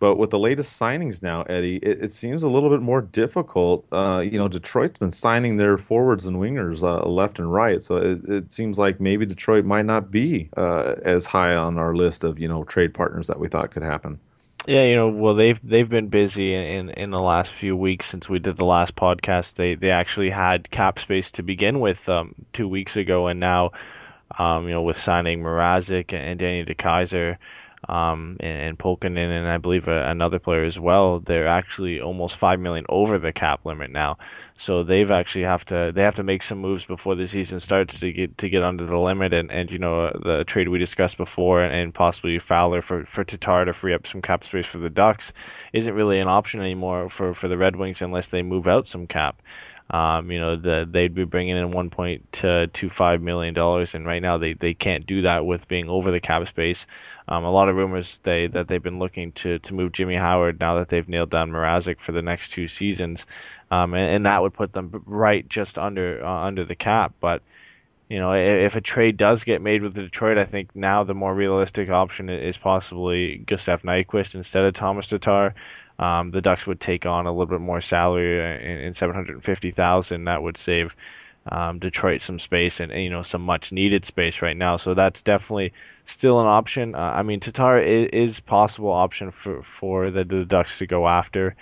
[0.00, 3.84] But with the latest signings now, Eddie, it, it seems a little bit more difficult.
[3.90, 7.96] Uh, you know, Detroit's been signing their forwards and wingers uh, left and right, so
[7.96, 12.22] it, it, seems like maybe Detroit might not be uh, as high on our list
[12.22, 14.20] of you know trade partners that we thought could happen.
[14.68, 18.28] Yeah, you know, well they've they've been busy in, in the last few weeks since
[18.28, 19.54] we did the last podcast.
[19.54, 23.72] They they actually had cap space to begin with um, two weeks ago, and now,
[24.38, 27.38] um, you know, with signing Mrazek and Danny DeKeyser
[27.86, 31.20] um, and, and Pulkkinen and I believe a, another player as well.
[31.20, 34.18] They're actually almost five million over the cap limit now,
[34.56, 38.00] so they've actually have to they have to make some moves before the season starts
[38.00, 39.32] to get to get under the limit.
[39.32, 43.24] And, and you know the trade we discussed before and, and possibly Fowler for for
[43.24, 45.32] Tatar to free up some cap space for the Ducks
[45.72, 49.06] isn't really an option anymore for for the Red Wings unless they move out some
[49.06, 49.40] cap.
[49.90, 54.52] Um, you know, the, they'd be bringing in 1.25 million dollars, and right now they,
[54.52, 56.86] they can't do that with being over the cap space.
[57.26, 60.60] Um, a lot of rumors they that they've been looking to to move Jimmy Howard
[60.60, 63.24] now that they've nailed down Mrazek for the next two seasons,
[63.70, 67.14] um, and, and, that would put them right just under uh, under the cap.
[67.20, 67.42] But
[68.10, 71.34] you know, if a trade does get made with Detroit, I think now the more
[71.34, 75.54] realistic option is possibly Gustav Nyquist instead of Thomas Tatar
[75.98, 80.24] um, the Ducks would take on a little bit more salary in, in 750,000.
[80.24, 80.96] That would save
[81.50, 84.76] um, Detroit some space and, you know some much needed space right now.
[84.76, 85.72] So that's definitely
[86.04, 86.94] still an option.
[86.94, 91.08] Uh, I mean, Tatar is, is possible option for for the, the Ducks to go
[91.08, 91.56] after.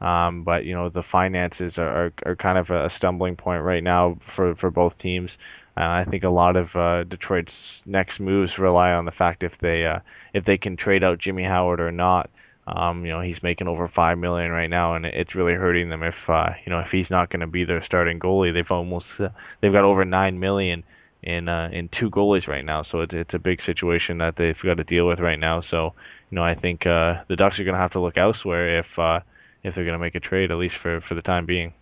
[0.00, 3.84] Um, but you know the finances are, are, are, kind of a stumbling point right
[3.84, 5.36] now for, for both teams.
[5.76, 9.58] Uh, I think a lot of uh, Detroit's next moves rely on the fact if
[9.58, 10.00] they uh,
[10.32, 12.30] if they can trade out Jimmy Howard or not.
[12.72, 16.02] Um, you know, he's making over five million right now, and it's really hurting them
[16.02, 18.52] if uh, you know if he's not going to be their starting goalie.
[18.52, 19.30] They've almost uh,
[19.60, 20.84] they've got over nine million
[21.22, 24.60] in uh, in two goalies right now, so it's it's a big situation that they've
[24.62, 25.60] got to deal with right now.
[25.60, 25.94] So
[26.30, 28.98] you know, I think uh, the Ducks are going to have to look elsewhere if
[28.98, 29.20] uh,
[29.62, 31.72] if they're going to make a trade, at least for for the time being.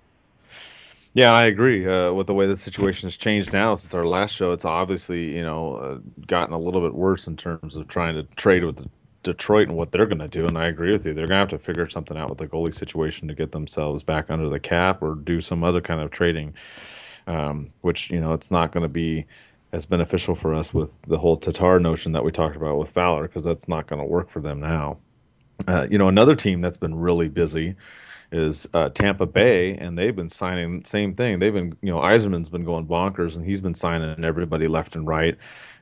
[1.15, 1.87] Yeah, I agree.
[1.87, 5.35] Uh, with the way the situation has changed now since our last show, it's obviously
[5.35, 8.77] you know uh, gotten a little bit worse in terms of trying to trade with
[8.77, 8.89] the
[9.23, 11.13] Detroit and what they're going to do, and I agree with you.
[11.13, 14.03] They're going to have to figure something out with the goalie situation to get themselves
[14.03, 16.55] back under the cap or do some other kind of trading,
[17.27, 19.27] um, which you know it's not going to be
[19.73, 23.29] as beneficial for us with the whole Tatar notion that we talked about with Fowler
[23.29, 24.99] because that's not going to work for them now.
[25.67, 27.75] Uh, you know, another team that's been really busy
[28.33, 31.39] is uh, Tampa Bay, and they've been signing the same thing.
[31.39, 35.07] They've been, you know, Yzerman's been going bonkers, and he's been signing everybody left and
[35.07, 35.37] right,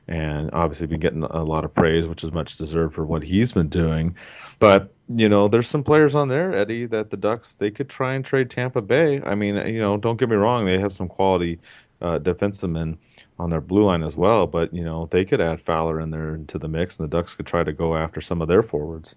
[0.07, 3.51] and obviously been getting a lot of praise, which is much deserved for what he's
[3.51, 4.15] been doing.
[4.59, 8.13] But you know, there's some players on there, Eddie, that the Ducks they could try
[8.13, 9.21] and trade Tampa Bay.
[9.21, 11.59] I mean, you know, don't get me wrong, they have some quality
[12.01, 12.97] uh, defensemen
[13.39, 16.33] on their blue line as well, but you know, they could add Fowler in there
[16.35, 19.15] into the mix, and the Ducks could try to go after some of their forwards.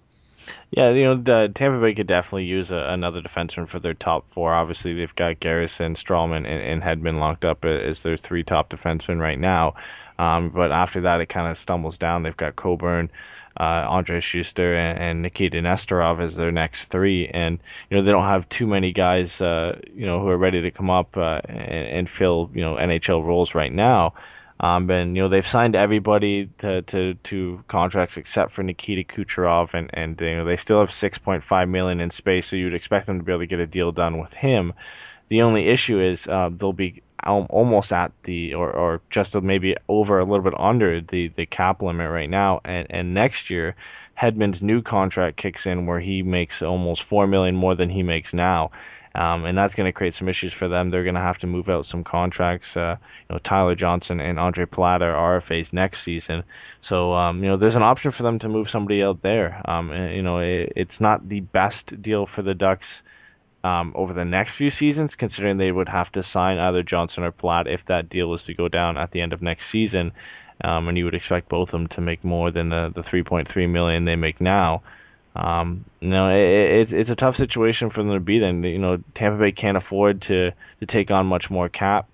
[0.70, 4.32] Yeah, you know, the Tampa Bay could definitely use a, another defenseman for their top
[4.32, 4.54] four.
[4.54, 9.20] Obviously, they've got Garrison, Stralman, and, and Hedman locked up as their three top defensemen
[9.20, 9.74] right now.
[10.18, 12.22] Um, but after that, it kind of stumbles down.
[12.22, 13.10] They've got Coburn,
[13.56, 17.58] uh, Andrej Sustr, and, and Nikita Nesterov as their next three, and
[17.90, 20.70] you know they don't have too many guys, uh, you know, who are ready to
[20.70, 24.14] come up uh, and, and fill you know NHL roles right now.
[24.62, 29.72] Um, and you know they've signed everybody to, to, to contracts except for Nikita Kucherov,
[29.72, 33.18] and and you know they still have 6.5 million in space, so you'd expect them
[33.18, 34.74] to be able to get a deal done with him.
[35.28, 40.18] The only issue is uh, they'll be almost at the or, or just maybe over
[40.18, 43.76] a little bit under the the cap limit right now, and and next year.
[44.20, 48.34] Hedman's new contract kicks in where he makes almost four million more than he makes
[48.34, 48.70] now,
[49.14, 50.90] um, and that's going to create some issues for them.
[50.90, 52.76] They're going to have to move out some contracts.
[52.76, 56.44] Uh, you know, Tyler Johnson and Andre Palat are RFAs next season,
[56.80, 59.60] so um, you know there's an option for them to move somebody out there.
[59.64, 63.02] Um, and, you know, it, it's not the best deal for the Ducks.
[63.62, 67.32] Um, over the next few seasons, considering they would have to sign either Johnson or
[67.32, 70.12] Palat if that deal was to go down at the end of next season,
[70.64, 73.68] um, and you would expect both of them to make more than the, the 3.3
[73.68, 74.80] million they make now.
[75.34, 78.62] Um, you know, it, it's it's a tough situation for them to be in.
[78.64, 82.08] You know, Tampa Bay can't afford to to take on much more cap.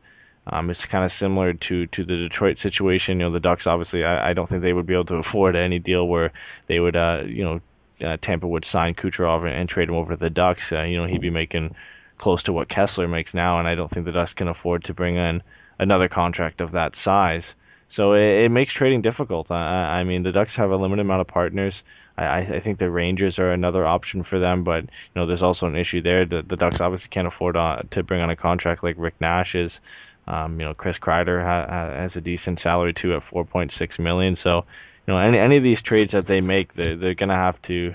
[0.46, 3.18] Um, it's kind of similar to to the Detroit situation.
[3.18, 5.57] You know, the Ducks obviously, I, I don't think they would be able to afford
[5.57, 6.33] any deal where
[6.66, 7.61] they would, uh, you know,
[8.07, 10.72] uh, Tampa would sign Kucherov and, and, trade him over to the Ducks.
[10.72, 11.74] Uh, you know, he'd be making
[12.18, 14.94] close to what Kesler makes now, and I don't think the Ducks can afford to
[14.94, 15.42] bring in
[15.79, 17.55] another contract of that size.
[17.88, 19.50] So it, it makes trading difficult.
[19.50, 21.83] I, I mean, the Ducks have a limited amount of partners.
[22.18, 25.66] I, I think the Rangers are another option for them, but you know there's also
[25.66, 26.24] an issue there.
[26.24, 29.55] The, the Ducks obviously can't afford uh, to bring on a contract like Rick Nash
[29.55, 29.81] is.
[30.29, 34.35] Um, you know, Chris Kreider ha, has a decent salary too at 4.6 million.
[34.35, 34.64] So,
[35.07, 37.94] you know, any any of these trades that they make, they're, they're gonna have to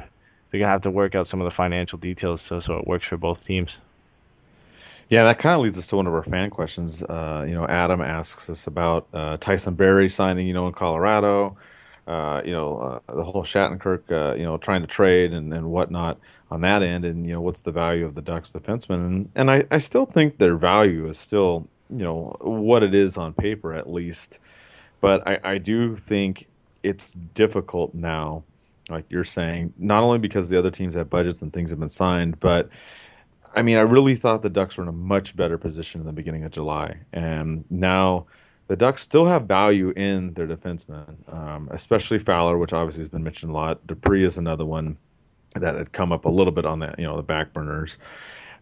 [0.49, 3.07] they're gonna have to work out some of the financial details so so it works
[3.07, 3.79] for both teams.
[5.09, 7.03] Yeah, that kind of leads us to one of our fan questions.
[7.03, 11.57] Uh, you know, Adam asks us about uh, Tyson Barrie signing, you know, in Colorado
[12.07, 15.71] uh, you know, uh, the whole Shattenkirk, uh, you know, trying to trade and, and
[15.71, 19.05] whatnot on that end, and you know, what's the value of the Ducks defenseman?
[19.05, 23.17] And and I, I still think their value is still, you know, what it is
[23.17, 24.39] on paper at least,
[24.99, 26.47] but I, I do think
[26.83, 28.43] it's difficult now,
[28.89, 31.89] like you're saying, not only because the other teams have budgets and things have been
[31.89, 32.69] signed, but
[33.55, 36.13] I mean, I really thought the Ducks were in a much better position in the
[36.13, 38.25] beginning of July, and now
[38.71, 43.21] the Ducks still have value in their defensemen, um, especially Fowler, which obviously has been
[43.21, 43.85] mentioned a lot.
[43.85, 44.95] Despres is another one
[45.57, 47.97] that had come up a little bit on the you know the back burners.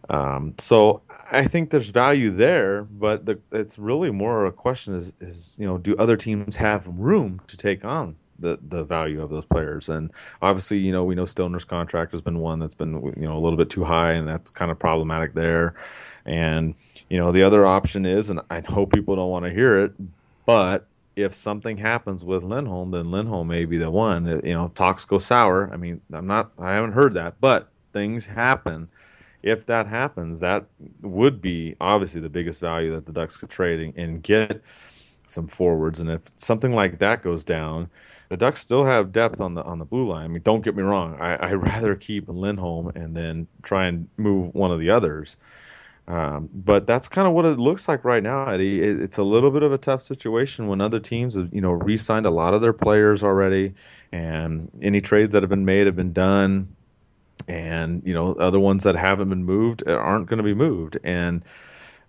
[0.08, 5.12] Um, so I think there's value there, but the, it's really more a question is
[5.20, 9.30] is you know do other teams have room to take on the the value of
[9.30, 9.88] those players?
[9.90, 10.10] And
[10.42, 13.42] obviously you know we know Stoner's contract has been one that's been you know a
[13.44, 15.76] little bit too high, and that's kind of problematic there.
[16.26, 16.74] And
[17.08, 19.92] you know, the other option is, and I hope people don't want to hear it,
[20.46, 24.28] but if something happens with Lindholm, then Lindholm may be the one.
[24.28, 25.70] Uh, you know, talks go sour.
[25.72, 28.88] I mean, I'm not, I haven't heard that, but things happen.
[29.42, 30.66] If that happens, that
[31.00, 34.62] would be obviously the biggest value that the Ducks could trade and get
[35.26, 36.00] some forwards.
[36.00, 37.88] And if something like that goes down,
[38.28, 40.24] the Ducks still have depth on the on the blue line.
[40.24, 41.16] I mean, don't get me wrong.
[41.20, 45.36] I, I'd rather keep Lindholm and then try and move one of the others.
[46.10, 48.82] Um, but that's kind of what it looks like right now, Eddie.
[48.82, 51.70] It, it's a little bit of a tough situation when other teams have, you know,
[51.70, 53.74] re-signed a lot of their players already,
[54.10, 56.74] and any trades that have been made have been done,
[57.46, 61.44] and you know, other ones that haven't been moved aren't going to be moved, and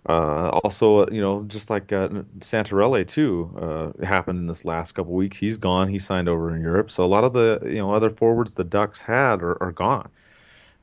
[0.08, 2.08] uh, also, you know, just like uh,
[2.40, 5.38] Santorelli too uh, happened in this last couple weeks.
[5.38, 5.88] He's gone.
[5.88, 6.90] He signed over in Europe.
[6.90, 10.08] So a lot of the you know other forwards the Ducks had are, are gone.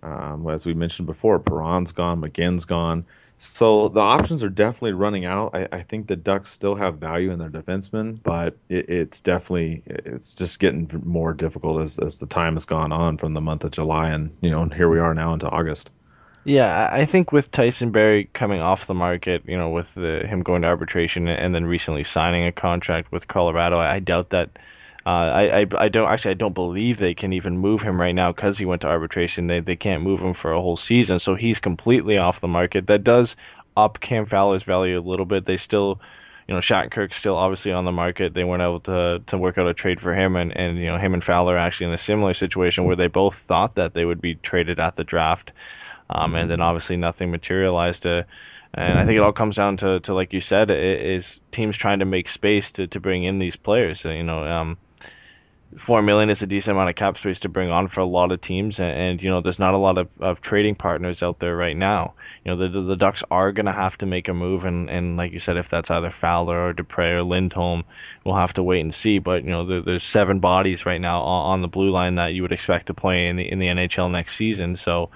[0.02, 3.06] Um, as we mentioned before, Perron's gone, McGinn's gone.
[3.38, 5.56] So the options are definitely running out.
[5.56, 9.82] I, I think the Ducks still have value in their defensemen, but it, it's definitely
[9.86, 13.64] it's just getting more difficult as, as the time has gone on from the month
[13.64, 15.90] of July, and you know here we are now into August.
[16.44, 20.42] Yeah, I think with Tyson Barrie coming off the market, you know, with the, him
[20.42, 24.50] going to arbitration and then recently signing a contract with Colorado, I doubt that
[25.10, 28.14] Uh, I, I I don't actually I don't believe they can even move him right
[28.14, 29.48] now because he went to arbitration.
[29.48, 32.86] They they can't move him for a whole season, so he's completely off the market.
[32.88, 33.36] That does
[33.76, 35.46] up Cam Fowler's value a little bit.
[35.46, 36.00] They still
[36.48, 38.34] you know, Shattenkirk's still obviously on the market.
[38.34, 40.98] They weren't able to to work out a trade for him, and and you know
[40.98, 44.06] him and Fowler are actually in a similar situation where they both thought that they
[44.06, 45.52] would be traded at the draft,
[46.10, 48.04] um, and then obviously nothing materialized.
[48.04, 48.26] To,
[48.74, 52.00] and I think it all comes down to, to like you said, is teams trying
[52.00, 54.04] to make space to, to bring in these players.
[54.04, 54.78] You know, um,
[55.78, 58.32] four million is a decent amount of cap space to bring on for a lot
[58.32, 61.40] of teams, and, and you know there's not a lot of, of trading partners out
[61.40, 62.14] there right now.
[62.44, 65.32] You know the the Ducks are gonna have to make a move, and, and like
[65.32, 67.84] you said, if that's either Fowler or Despres or Lindholm,
[68.24, 69.20] we'll have to wait and see.
[69.20, 72.34] But you know there, there's seven bodies right now on, on the blue line that
[72.34, 74.76] you would expect to play in the in the NHL next season.
[74.76, 75.10] So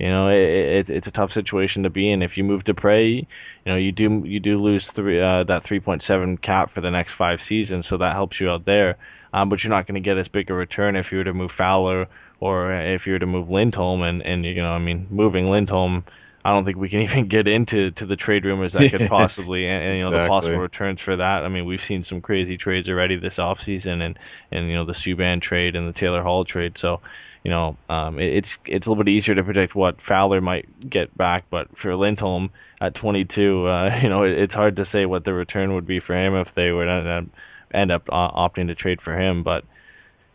[0.00, 2.22] you know, it, it, it's a tough situation to be in.
[2.22, 3.26] If you move Despres, you
[3.72, 7.40] know, you do you do lose three uh, that 3.7 cap for the next five
[7.40, 8.96] seasons, so that helps you out there
[9.32, 11.32] um, but you're not going to get as big a return if you were to
[11.32, 12.08] move Fowler
[12.40, 14.02] or if you were to move Lindholm.
[14.02, 16.04] And, and you know, I mean, moving Lindholm,
[16.44, 19.66] I don't think we can even get into to the trade rumors that could possibly
[19.66, 20.24] and, and you know exactly.
[20.24, 21.44] the possible returns for that.
[21.44, 24.18] I mean, we've seen some crazy trades already this offseason and
[24.50, 26.76] and you know the Subban trade and the Taylor Hall trade.
[26.78, 27.00] So
[27.44, 30.88] you know, um, it, it's it's a little bit easier to predict what Fowler might
[30.88, 32.50] get back, but for Lindholm
[32.80, 36.00] at 22, uh, you know, it, it's hard to say what the return would be
[36.00, 37.26] for him if they were to
[37.72, 39.42] end up uh, opting to trade for him.
[39.42, 39.64] But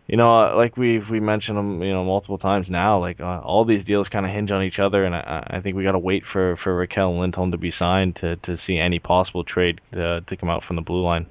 [0.07, 2.99] you know, uh, like we've we mentioned them, you know, multiple times now.
[2.99, 5.75] Like uh, all these deals kind of hinge on each other, and I, I think
[5.75, 8.99] we got to wait for for and Lindholm to be signed to to see any
[8.99, 11.25] possible trade to, to come out from the blue line.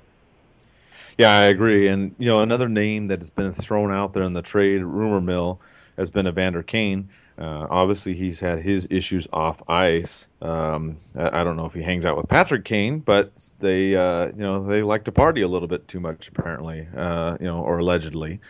[1.19, 1.89] Yeah, I agree.
[1.89, 5.21] And you know, another name that has been thrown out there in the trade rumor
[5.21, 5.61] mill
[5.97, 7.09] has been Evander Kane.
[7.37, 10.29] Uh, obviously, he's had his issues off ice.
[10.41, 14.27] Um, I, I, don't know if he hangs out with Patrick Kane, but they, uh,
[14.27, 17.59] you know, they like to party a little bit too much, apparently, uh, you know,
[17.59, 18.41] or allegedly,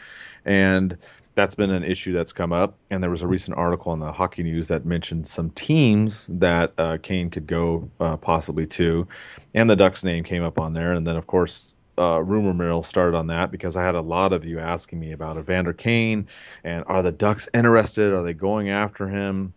[0.44, 0.98] and
[1.35, 2.77] that's been an issue that's come up.
[2.90, 6.74] And there was a recent article in the Hockey News that mentioned some teams that
[6.77, 9.09] uh, Kane could go uh, possibly to,
[9.55, 10.92] and the Ducks' name came up on there.
[10.92, 14.33] And then, of course, uh, rumor mill started on that because I had a lot
[14.33, 16.26] of you asking me about Evander Kane
[16.64, 18.12] and are the Ducks interested?
[18.12, 19.52] Are they going after him?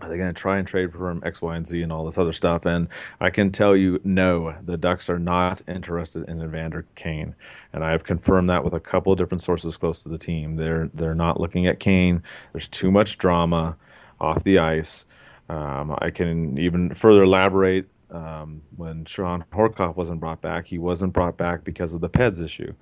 [0.00, 2.04] Are they going to try and trade for him X, Y, and Z and all
[2.04, 2.66] this other stuff?
[2.66, 2.86] And
[3.20, 7.34] I can tell you, no, the Ducks are not interested in Evander Kane,
[7.72, 10.56] and I have confirmed that with a couple of different sources close to the team.
[10.56, 12.22] They're they're not looking at Kane.
[12.52, 13.74] There's too much drama
[14.20, 15.06] off the ice.
[15.48, 21.12] Um, I can even further elaborate um, when Shawn Horcoff wasn't brought back, he wasn't
[21.12, 22.72] brought back because of the PEDS issue.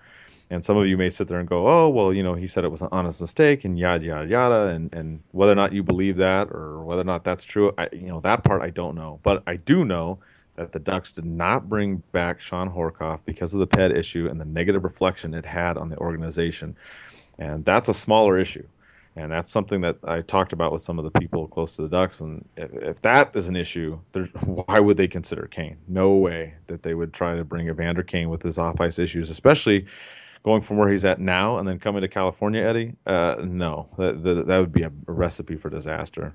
[0.51, 2.65] And some of you may sit there and go, oh, well, you know, he said
[2.65, 4.67] it was an honest mistake and yada, yada, yada.
[4.67, 7.89] And, and whether or not you believe that or whether or not that's true, I,
[7.93, 9.21] you know, that part I don't know.
[9.23, 10.19] But I do know
[10.57, 14.39] that the Ducks did not bring back Shawn Horcoff because of the PED issue and
[14.41, 16.77] the negative reflection it had on the organization.
[17.39, 18.67] And that's a smaller issue
[19.17, 21.89] and that's something that I talked about with some of the people close to the
[21.89, 22.21] Ducks.
[22.21, 23.99] And if, if that is an issue,
[24.45, 25.77] why would they consider Kane?
[25.87, 29.31] No way that they would try to bring Evander Kane with his off ice issues,
[29.31, 29.87] especially
[30.45, 32.95] going from where he's at now and then coming to California, Eddie.
[33.07, 36.35] Uh, no, that, that, that would be a recipe for disaster.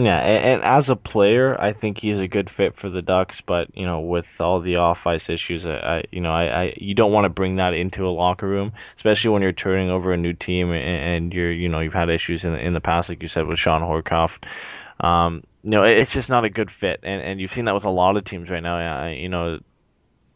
[0.00, 3.40] Yeah, and, as a player, I think he's a good fit for the Ducks.
[3.40, 6.94] But you know, with all the off ice issues, I, you know, I, I you
[6.94, 10.16] don't want to bring that into a locker room, especially when you're turning over a
[10.16, 13.22] new team and, and you're, you know, you've had issues in in the past, like
[13.22, 14.38] you said with Shawn Horcoff.
[15.00, 17.84] Um, you know, it's just not a good fit, and and you've seen that with
[17.84, 19.08] a lot of teams right now.
[19.08, 19.58] You know,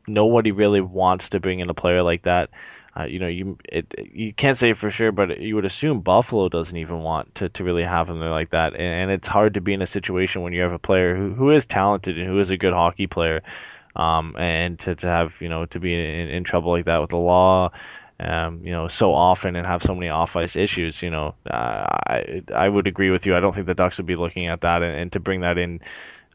[0.08, 2.50] nobody really wants to bring in a player like that
[2.98, 6.48] uh, you know, you it, you can't say for sure, but you would assume Buffalo
[6.48, 8.74] doesn't even want to, to really have him there like that.
[8.74, 11.32] And, and it's hard to be in a situation when you have a player who,
[11.32, 13.42] who is talented and who is a good hockey player,
[13.96, 17.10] um, and to, to have you know to be in, in trouble like that with
[17.10, 17.70] the law.
[18.20, 21.02] Um, you know, so often and have so many off ice issues.
[21.02, 23.34] You know, uh, I I would agree with you.
[23.34, 25.56] I don't think the Ducks would be looking at that and, and to bring that
[25.56, 25.80] in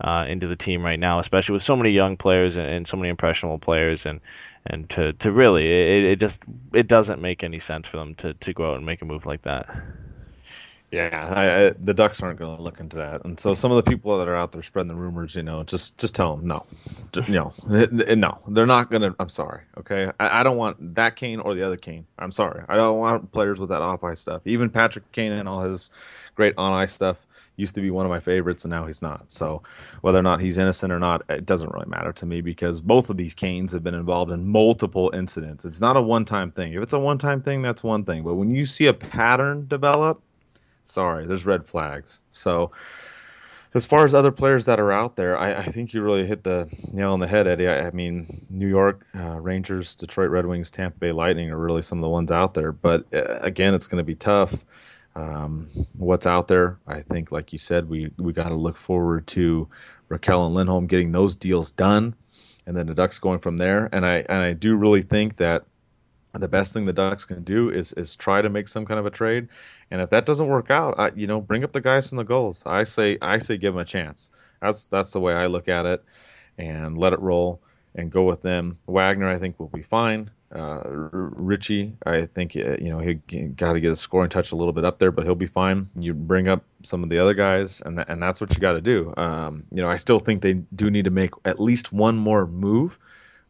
[0.01, 2.97] uh, into the team right now, especially with so many young players and, and so
[2.97, 4.21] many impressionable players and
[4.69, 6.41] and to, to really it, it just
[6.73, 9.25] it doesn't make any sense for them to, to go out and make a move
[9.25, 9.69] like that.
[10.89, 13.75] Yeah, I, I, the Ducks aren't going to look into that, and so some of
[13.75, 16.47] the people that are out there spreading the rumors, you know, just just tell them
[16.47, 16.65] no,
[17.11, 17.53] just, no,
[18.47, 19.13] they're not going to.
[19.19, 20.09] I'm sorry, okay.
[20.17, 22.05] I, I, don't want that Kane or the other Kane.
[22.17, 24.43] I'm sorry, I don't want players with that off ice stuff.
[24.45, 25.89] Even Patrick Kane and all his
[26.35, 27.17] great on ice stuff
[27.57, 29.25] used to be one of my favorites, and now he's not.
[29.27, 29.63] So
[30.01, 33.09] whether or not he's innocent or not, it doesn't really matter to me because both
[33.09, 35.65] of these Kanes have been involved in multiple incidents.
[35.65, 36.73] It's not a one-time thing.
[36.73, 38.23] If it's a one-time thing, that's one thing.
[38.23, 40.21] But when you see a pattern develop,
[40.85, 42.19] sorry, there's red flags.
[42.31, 42.71] So
[43.73, 46.43] as far as other players that are out there, I, I, think you really hit
[46.43, 47.67] the nail on the head, Eddie.
[47.67, 51.81] I, I mean, New York uh, Rangers, Detroit Red Wings, Tampa Bay Lightning are really
[51.81, 52.71] some of the ones out there.
[52.71, 54.53] But uh, again, it's going to be tough.
[55.17, 56.79] Um, what's out there?
[56.87, 59.67] I think, like you said, we we got to look forward to
[60.11, 62.15] Rakell and Lindholm getting those deals done,
[62.67, 63.89] and then the Ducks going from there.
[63.91, 65.65] And I and I do really think that
[66.35, 69.07] the best thing the Ducks can do is is try to make some kind of
[69.07, 69.47] a trade.
[69.89, 72.23] And if that doesn't work out, I, you know, bring up the guys from the
[72.23, 72.61] Gulls.
[72.67, 74.29] I say I say give them a chance.
[74.61, 76.03] That's that's the way I look at it,
[76.59, 77.61] and let it roll
[77.95, 78.77] and go with them.
[78.87, 80.29] Wagner, I think, will be fine.
[80.53, 84.55] Uh, Ritchie, I think uh, you know he got to get his scoring touch a
[84.55, 85.89] little bit up there, but he'll be fine.
[85.97, 88.73] You bring up some of the other guys, and th- and that's what you got
[88.73, 89.13] to do.
[89.17, 92.47] Um, you know, I still think they do need to make at least one more
[92.47, 92.97] move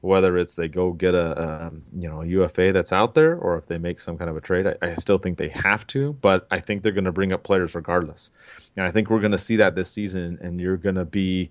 [0.01, 3.67] whether it's they go get a, a, you know UFA that's out there or if
[3.67, 4.67] they make some kind of a trade.
[4.67, 7.43] I, I still think they have to, but I think they're going to bring up
[7.43, 8.29] players regardless.
[8.75, 11.49] And I think we're going to see that this season, and you're going to be,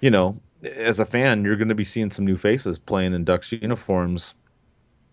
[0.00, 3.24] you know, as a fan, you're going to be seeing some new faces playing in
[3.24, 4.34] Ducks uniforms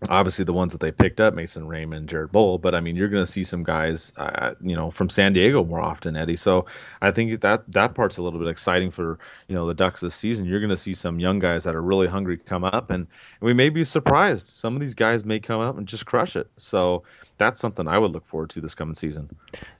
[0.08, 3.08] obviously the ones that they picked up, Mason Raymond, Jared Boll, but I mean, you're
[3.08, 6.36] going to see some guys, uh, you know, from San Diego more often, Eddie.
[6.36, 6.66] So
[7.00, 9.18] I think that that part's a little bit exciting for
[9.48, 10.44] you know the Ducks this season.
[10.44, 13.06] You're going to see some young guys that are really hungry come up, and,
[13.40, 14.48] and we may be surprised.
[14.48, 16.48] Some of these guys may come up and just crush it.
[16.58, 17.04] So
[17.38, 19.28] that's something I would look forward to this coming season.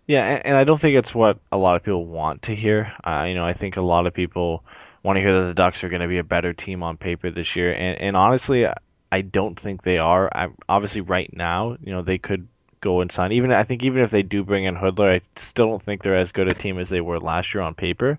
[0.07, 2.93] Yeah, and, and I don't think it's what a lot of people want to hear.
[3.05, 4.65] Uh, you know, I think a lot of people
[5.03, 7.31] want to hear that the Ducks are going to be a better team on paper
[7.31, 8.67] this year, and, and honestly.
[9.15, 10.29] I don't think they are.
[10.35, 12.49] I, obviously, right now, you know, they could
[12.81, 13.31] go and sign.
[13.31, 16.19] Even I think even if they do bring in Hudler, I still don't think they're
[16.19, 18.19] as good a team as they were last year on paper.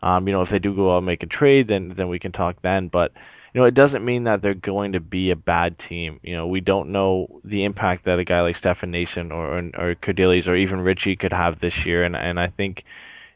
[0.00, 2.20] Um, you know, if they do go out and make a trade, then then we
[2.20, 2.86] can talk then.
[2.86, 3.10] But
[3.52, 6.20] you know, it doesn't mean that they're going to be a bad team.
[6.22, 9.90] You know, we don't know the impact that a guy like Stefan Noesen or or,
[9.90, 12.84] or Kerdiles or even Ritchie could have this year, and and I think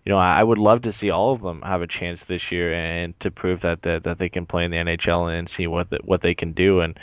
[0.07, 2.73] you know, I, would love to see all of them have a chance this year
[2.73, 5.91] and to prove that that, that they can play in the NHL and see what
[5.91, 6.81] the, what they can do.
[6.81, 6.97] And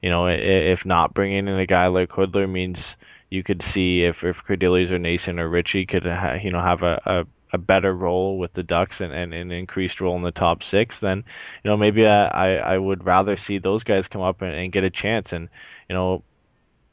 [0.00, 2.96] you know, if not bringing in a guy like Hudler means
[3.28, 6.84] you could see if if Kerdiles or Noesen or Ritchie could ha, you know have
[6.84, 10.30] a, a a better role with the Ducks and, and an increased role in the
[10.30, 11.24] top six, then
[11.64, 14.72] you know maybe I, I, I would rather see those guys come up and, and,
[14.72, 15.32] get a chance.
[15.32, 15.48] And
[15.88, 16.22] you know,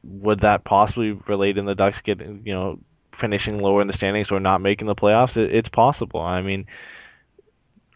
[0.03, 2.79] would that possibly relate in the Ducks getting you know
[3.11, 6.21] finishing lower in the standings or not making the playoffs, it, it's possible.
[6.21, 6.67] I mean,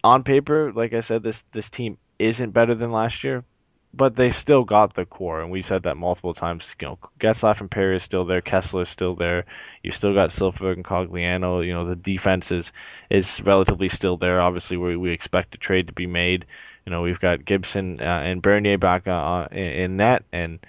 [0.04, 3.44] on paper, like I said, this this team isn't better than last year,
[3.94, 6.76] but they've still got the core, and we've said that multiple times.
[6.80, 9.46] You know, Getzlaf and Perry is still there, Kesler is still there.
[9.82, 11.66] You've still got Silfverberg and Cogliano.
[11.66, 12.72] You know, the defense is
[13.10, 14.42] is relatively still there.
[14.42, 16.46] Obviously, we we expect a trade to be made.
[16.86, 20.60] You know, we've got Gibson uh, and Bernier back uh, in, in net, and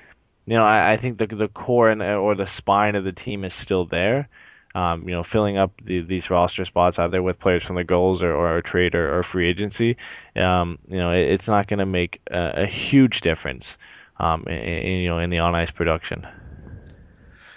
[0.47, 3.45] you know, I, I think the the core and or the spine of the team
[3.45, 4.29] is still there.
[4.75, 8.23] Um, you know, filling up the, these roster spots either with players from the Gulls
[8.23, 9.97] or, or a trade or, or free agency.
[10.37, 13.79] Um, you know, it, it's not going to make a, a, huge difference.
[14.19, 16.27] Um, in, in, you know, in the on ice production.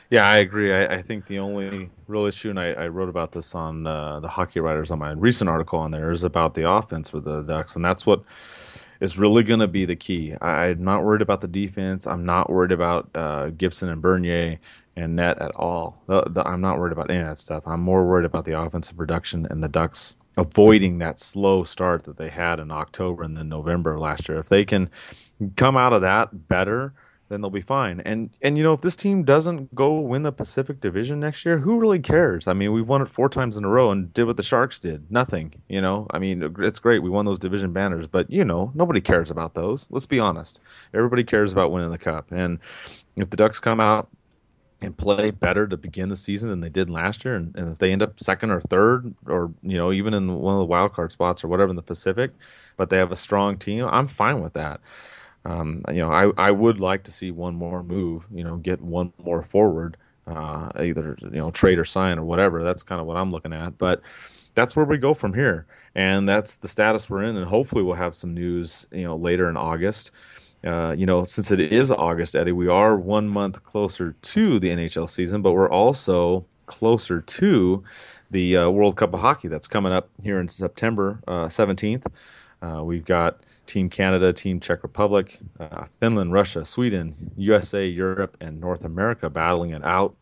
[0.10, 0.74] Yeah, I agree.
[0.74, 4.22] I, I, think the only real issue, and I, I wrote about this on uh,
[4.22, 7.42] the Hockey Writers on my recent article on there, is about the offense for the
[7.42, 8.24] Ducks, and that's what
[9.02, 10.34] is really going to be the key.
[10.42, 12.06] I, am not worried about the defense.
[12.06, 14.60] I'm not worried about uh, Gibson and Bernier
[14.96, 16.02] and net at all.
[16.08, 17.64] The, the, I'm not worried about any of that stuff.
[17.66, 22.18] I'm more worried about the offensive production and the Ducks avoiding that slow start that
[22.18, 24.40] they had in October and then November last year.
[24.40, 24.90] If they can
[25.56, 26.94] come out of that better–
[27.30, 28.02] then they'll be fine.
[28.02, 31.58] And and you know, if this team doesn't go win the Pacific Division next year,
[31.58, 32.48] who really cares?
[32.48, 34.80] I mean, we've won it four times in a row and did what the Sharks
[34.80, 35.10] did.
[35.12, 35.54] Nothing.
[35.70, 39.00] You know, I mean, it's great we won those division banners, but you know, nobody
[39.00, 39.88] cares about those.
[39.92, 40.60] Let's be honest.
[40.94, 42.32] Everybody cares about winning the cup.
[42.32, 42.60] And
[43.16, 44.10] if the Ducks come out
[44.82, 47.78] and play better to begin the season than they did last year, and, and if
[47.78, 50.94] they end up second or third, or you know, even in one of the wild
[50.94, 52.32] card spots or whatever in the Pacific,
[52.78, 54.80] but they have a strong team, I'm fine with that.
[55.50, 58.80] Um, you know, I, I would like to see one more move, you know, get
[58.82, 59.98] one more forward,
[60.28, 62.64] uh, either, you know, trade or sign or whatever.
[62.64, 63.78] That's kind of what I'm looking at.
[63.80, 64.02] But
[64.54, 65.66] that's where we go from here.
[65.96, 67.36] And that's the status we're in.
[67.36, 70.12] And hopefully we'll have some news, you know, later in August.
[70.64, 74.68] Uh, you know, since it is August, Eddie, we are one month closer to the
[74.68, 77.84] NHL season, but we're also closer to
[78.30, 82.06] the uh, World Cup of Hockey that's coming up here in September uh, 17th.
[82.62, 83.40] Uh, we've got
[83.70, 89.70] Team Canada, Team Czech Republic, uh, Finland, Russia, Sweden, USA, Europe, and North America battling
[89.72, 90.16] it out.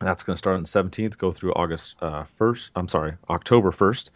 [0.00, 2.70] That's going to start on the 17th, go through August uh, 1st.
[2.76, 4.10] I'm sorry, October 1st.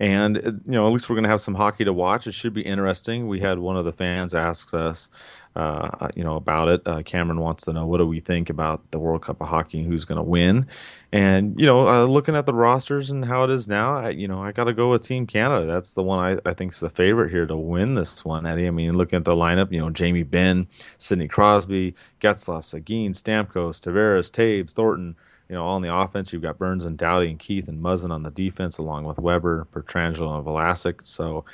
[0.00, 0.36] And
[0.66, 2.26] you know at least we're going to have some hockey to watch.
[2.26, 3.28] It should be interesting.
[3.28, 5.08] We had one of the fans ask us,
[5.54, 6.82] uh, you know, about it.
[6.84, 9.80] Uh, Cameron wants to know what do we think about the World Cup of Hockey
[9.80, 10.66] and who's going to win.
[11.12, 14.26] And you know, uh, looking at the rosters and how it is now, I, you
[14.26, 15.64] know, I got to go with Team Canada.
[15.64, 18.66] That's the one I, I think is the favorite here to win this one, Eddie.
[18.66, 20.66] I mean, looking at the lineup, you know, Jamie Benn,
[20.98, 25.14] Sidney Crosby, Getzlaf, Seguin, Stamkos, Tavares, Toews, Thornton.
[25.54, 28.10] You know, all on the offense, you've got Burns and Doughty and Keith and Muzzin
[28.10, 30.96] on the defense, along with Weber, Pietrangelo, and Vlasic.
[31.04, 31.44] So,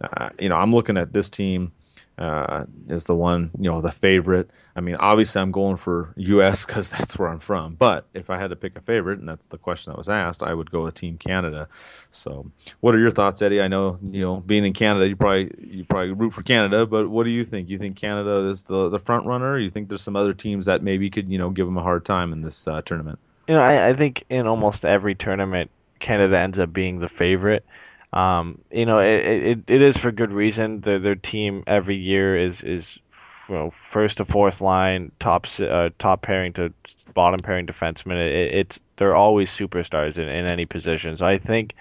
[0.00, 1.72] uh, you know, I'm looking at this team
[2.16, 4.50] uh, the one, you know, the favorite.
[4.76, 6.64] I mean, obviously, I'm going for U.S.
[6.64, 7.74] because that's where I'm from.
[7.74, 10.44] But if I had to pick a favorite, and that's the question that was asked,
[10.44, 11.66] I would go with Team Canada.
[12.12, 12.48] So,
[12.78, 13.60] what are your thoughts, Eddie?
[13.60, 17.08] I know, you know, being in Canada, you probably you probably root for Canada, but
[17.08, 17.68] what do you think?
[17.68, 19.58] You think Canada is the the front runner?
[19.58, 22.04] you think there's some other teams that maybe could, you know, give them a hard
[22.04, 23.18] time in this uh, tournament?
[23.50, 27.66] You know, I, I think in almost every tournament, Canada ends up being the favorite.
[28.12, 30.82] Um, you know, it, it, it is for good reason.
[30.82, 33.00] Their their team every year is is
[33.48, 36.72] you know, first to fourth line, top uh, top pairing to
[37.12, 38.24] bottom pairing defenseman.
[38.24, 41.16] It, it's they're always superstars in, in any position.
[41.16, 41.74] So I think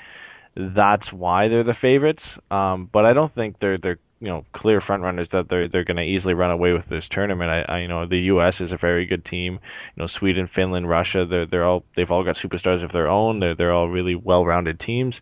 [0.55, 2.39] that's why they're the favorites.
[2.49, 5.83] Um, but I don't think they're they're you know clear front runners that they're they're
[5.83, 7.49] going to easily run away with this tournament.
[7.49, 8.61] I, I you know the U.S.
[8.61, 9.53] is a very good team.
[9.53, 11.25] You know Sweden, Finland, Russia.
[11.25, 13.39] They're they're all they've all got superstars of their own.
[13.39, 15.21] They're they're all really well rounded teams.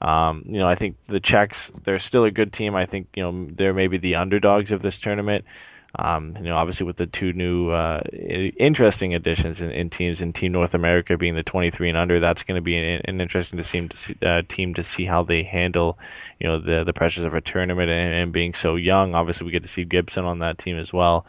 [0.00, 2.74] Um, you know, I think the Czechs, they're still a good team.
[2.74, 5.44] I think, you know, they're maybe the underdogs of this tournament.
[5.94, 10.32] Um, you know, obviously with the two new uh, interesting additions in, in, teams in
[10.32, 13.58] Team North America being the 23 and under, that's going to be an, an interesting
[13.58, 15.98] to see, uh, team to see how they handle,
[16.40, 19.14] you know, the the pressures of a tournament and, and being so young.
[19.14, 21.26] Obviously, we get to see Gibson on that team as well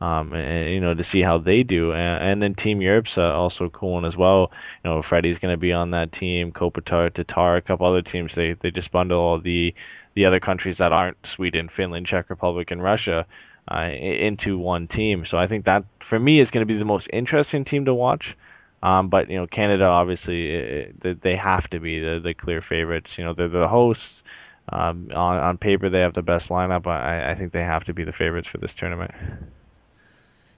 [0.00, 1.92] um, and, you know, to see how they do.
[1.92, 4.50] And, and then Team Europe's uh, also cool one as well.
[4.84, 8.34] You know, Freddie's going to be on that team, Kopitar, Tatar, a couple other teams.
[8.34, 9.74] They they just bundle all the
[10.14, 13.26] the other countries that aren't Sweden, Finland, Czech Republic, and Russia
[13.68, 15.24] uh, into one team.
[15.24, 17.94] So I think that for me is going to be the most interesting team to
[17.94, 18.36] watch.
[18.82, 23.18] Um, but you know, Canada obviously it, they have to be the, the clear favorites.
[23.18, 24.22] You know, they're the hosts.
[24.68, 26.86] Um, on, on paper, they have the best lineup.
[26.86, 29.12] I, I think they have to be the favorites for this tournament.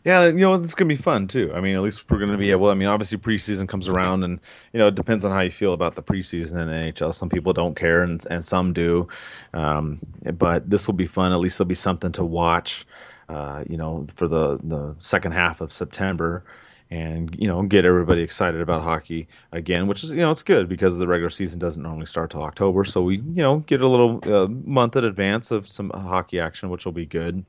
[0.04, 1.52] Yeah, you know it's gonna be fun too.
[1.54, 2.70] I mean, at least we're gonna be able.
[2.70, 4.40] I mean, obviously preseason comes around, and
[4.72, 7.12] you know it depends on how you feel about the preseason in NHL.
[7.14, 9.08] Some people don't care, and and some do.
[9.52, 9.98] Um,
[10.38, 11.32] but this will be fun.
[11.32, 12.86] At least there'll be something to watch.
[13.28, 16.44] Uh, you know, for the the second half of September,
[16.90, 20.68] and you know get everybody excited about hockey again, which is you know it's good
[20.68, 23.88] because the regular season doesn't normally start till October, so we you know get a
[23.88, 27.44] little uh, month in advance of some hockey action, which will be good.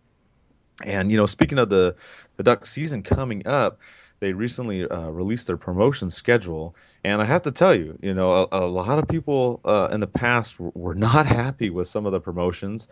[0.84, 1.95] And you know, speaking of the
[2.36, 3.80] the Duck season coming up,
[4.20, 8.34] they recently uh, released their promotion schedule, and I have to tell you, you know,
[8.34, 12.11] a, a lot of people uh, in the past were not happy with some of
[12.11, 12.88] the promotions,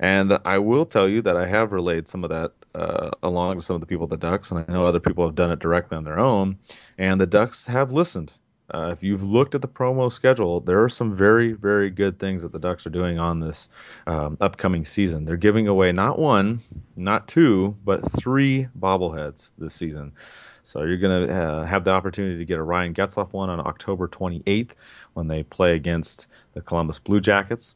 [0.00, 3.64] and I will tell you that I have relayed some of that uh, along with
[3.64, 5.58] some of the people at the Ducks, and I know other people have done it
[5.58, 6.58] directly on their own,
[6.98, 8.32] and the Ducks have listened.
[8.72, 12.42] Uh, if you've looked at the promo schedule, there are some very, very good things
[12.42, 13.68] that the Ducks are doing on this
[14.06, 15.24] um, upcoming season.
[15.24, 16.62] They're giving away not one,
[16.96, 20.12] not two, but three bobbleheads this season.
[20.64, 23.60] So you're going to uh, have the opportunity to get a Ryan Getzlaf one on
[23.60, 24.70] October 28th
[25.14, 27.74] when they play against the Columbus Blue Jackets.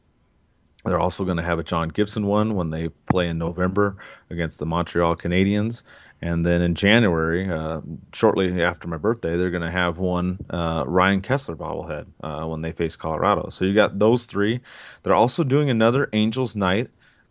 [0.85, 3.97] They're also going to have a John Gibson one when they play in November
[4.29, 5.83] against the Montreal Canadiens.
[6.21, 7.81] And then in January, uh,
[8.13, 12.61] shortly after my birthday, they're going to have one uh, Ryan Kesler bobblehead uh, when
[12.61, 13.49] they face Colorado.
[13.49, 14.61] So you got those three.
[15.03, 16.89] They're also doing another Angels night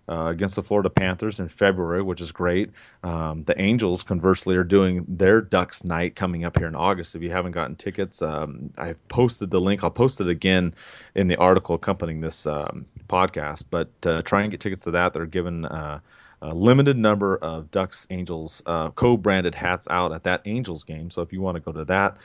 [0.08, 2.70] uh, against the Florida Panthers in February, which is great.
[3.02, 7.14] Um, the Angels, conversely, are doing their Ducks night coming up here in August.
[7.14, 9.82] If you haven't gotten tickets, um, I've posted the link.
[9.82, 10.74] I'll post it again
[11.14, 13.64] in the article accompanying this um, podcast.
[13.70, 15.12] But uh, try and get tickets to that.
[15.12, 16.00] They're given uh,
[16.42, 21.10] a limited number of Ducks Angels uh, co-branded hats out at that Angels game.
[21.10, 22.16] So if you want to go to that,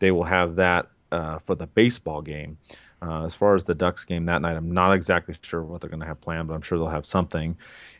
[0.00, 2.58] they will have that uh, for the baseball game.
[3.02, 5.90] Uh, as far as the Ducks game that night, I'm not exactly sure what they're
[5.90, 7.56] going to have planned, but I'm sure they'll have something.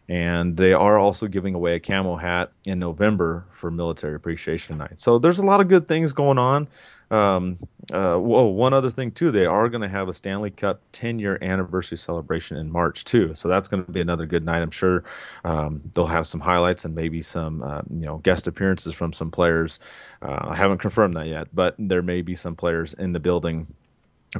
[0.08, 5.00] And they are also giving away a camo hat in November for Military Appreciation Night.
[5.00, 6.68] So there's a lot of good things going on.
[7.10, 7.58] Um,
[7.92, 11.18] uh, whoa, one other thing too, they are going to have a Stanley Cup 10
[11.18, 13.34] year anniversary celebration in March too.
[13.34, 14.62] So that's going to be another good night.
[14.62, 15.04] I'm sure
[15.44, 19.30] um, they'll have some highlights and maybe some uh, you know guest appearances from some
[19.30, 19.78] players.
[20.22, 23.66] Uh, I haven't confirmed that yet, but there may be some players in the building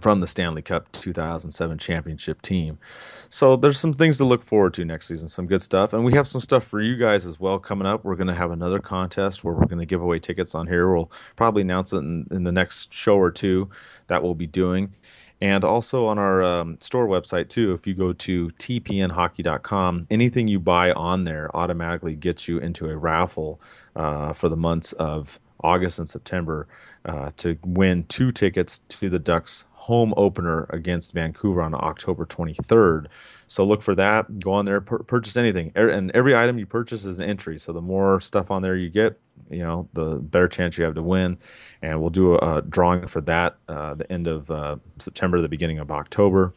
[0.01, 2.78] from the Stanley Cup 2007 championship team.
[3.28, 5.93] So there's some things to look forward to next season, some good stuff.
[5.93, 8.05] And we have some stuff for you guys as well coming up.
[8.05, 10.93] We're going to have another contest where we're going to give away tickets on here.
[10.93, 13.70] We'll probably announce it in, in the next show or two
[14.07, 14.95] that we'll be doing.
[15.43, 20.61] And also on our um, store website too, if you go to tpnhockey.com, anything you
[20.61, 23.61] buy on there automatically gets you into a raffle
[23.97, 26.68] uh, for the months of August and September
[27.05, 33.07] uh, to win two tickets to the Ducks home opener against Vancouver on October 23rd.
[33.49, 34.39] So look for that.
[34.39, 37.59] Go on there, purchase anything, and every item you purchase is an entry.
[37.59, 39.18] So the more stuff on there you get,
[39.51, 41.37] you know, the better chance you have to win.
[41.83, 45.49] And we'll do a, a drawing for that uh, the end of uh, September, the
[45.49, 46.55] beginning of October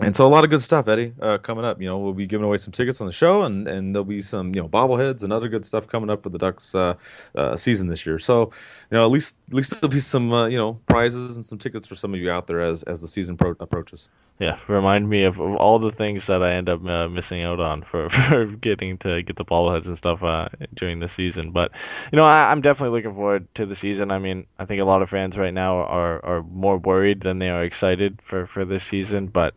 [0.00, 1.80] and so a lot of good stuff, Eddie, uh, coming up.
[1.80, 4.22] You know, we'll be giving away some tickets on the show, and, and there'll be
[4.22, 6.94] some you know bobbleheads and other good stuff coming up for the Ducks uh,
[7.36, 8.18] uh, season this year.
[8.18, 8.52] So,
[8.90, 11.58] you know, at least at least there'll be some uh, you know prizes and some
[11.58, 14.08] tickets for some of you out there as as the season pro- approaches.
[14.38, 17.60] Yeah, remind me of, of, all the things that I end up uh, missing out
[17.60, 21.52] on for, for getting to get the bobbleheads and stuff uh, during the season.
[21.52, 21.70] But
[22.10, 24.10] you know, I, am definitely looking forward to the season.
[24.10, 27.38] I mean, I think a lot of fans right now are are more worried than
[27.38, 29.54] they are excited for for this season, but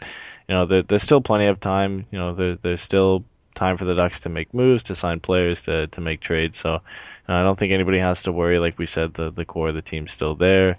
[0.47, 2.05] you know, there, there's still plenty of time.
[2.11, 3.25] You know, there, there's still
[3.55, 6.57] time for the Ducks to make moves, to sign players, to to make trades.
[6.57, 6.81] So
[7.27, 8.59] I don't think anybody has to worry.
[8.59, 10.77] Like we said, the the core of the team's still there.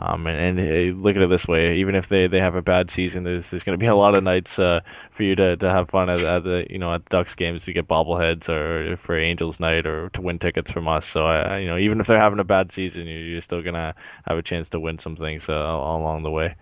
[0.00, 2.88] Um, and, and look at it this way: even if they, they have a bad
[2.88, 4.80] season, there's there's going to be a lot of nights uh,
[5.10, 7.72] for you to, to have fun at, at the you know at Ducks games to
[7.72, 11.04] get bobbleheads or for Angels night or to win tickets from us.
[11.04, 14.38] So I, you know even if they're having a bad season, you're still gonna have
[14.38, 16.54] a chance to win some things uh, along the way.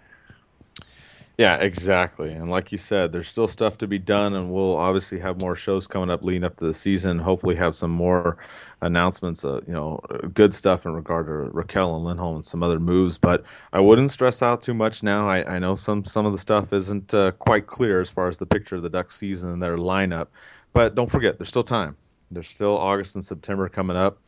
[1.38, 2.32] Yeah, exactly.
[2.32, 5.54] And like you said, there's still stuff to be done, and we'll obviously have more
[5.54, 7.18] shows coming up leading up to the season.
[7.18, 8.38] Hopefully, have some more
[8.80, 10.00] announcements, uh, you know,
[10.32, 13.18] good stuff in regard to Rakell and Lindholm and some other moves.
[13.18, 15.28] But I wouldn't stress out too much now.
[15.28, 18.38] I, I know some some of the stuff isn't uh, quite clear as far as
[18.38, 20.28] the picture of the Ducks season and their lineup.
[20.72, 21.96] But don't forget, there's still time.
[22.30, 24.18] There's still August and September coming up.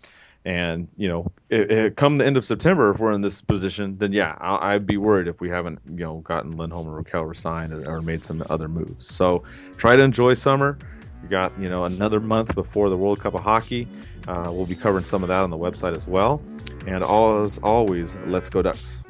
[0.49, 3.99] And you know, it, it, come the end of September, if we're in this position,
[3.99, 7.29] then yeah, i would be worried if we haven't you know gotten Lindholm and Rakell
[7.29, 9.15] resigned or, or made some other moves.
[9.15, 9.43] So
[9.77, 10.79] try to enjoy summer.
[11.23, 13.87] We got you know another month before the World Cup of Hockey.
[14.27, 16.41] Uh, we'll be covering some of that on the website as well.
[16.87, 19.03] And as always, let's go Ducks.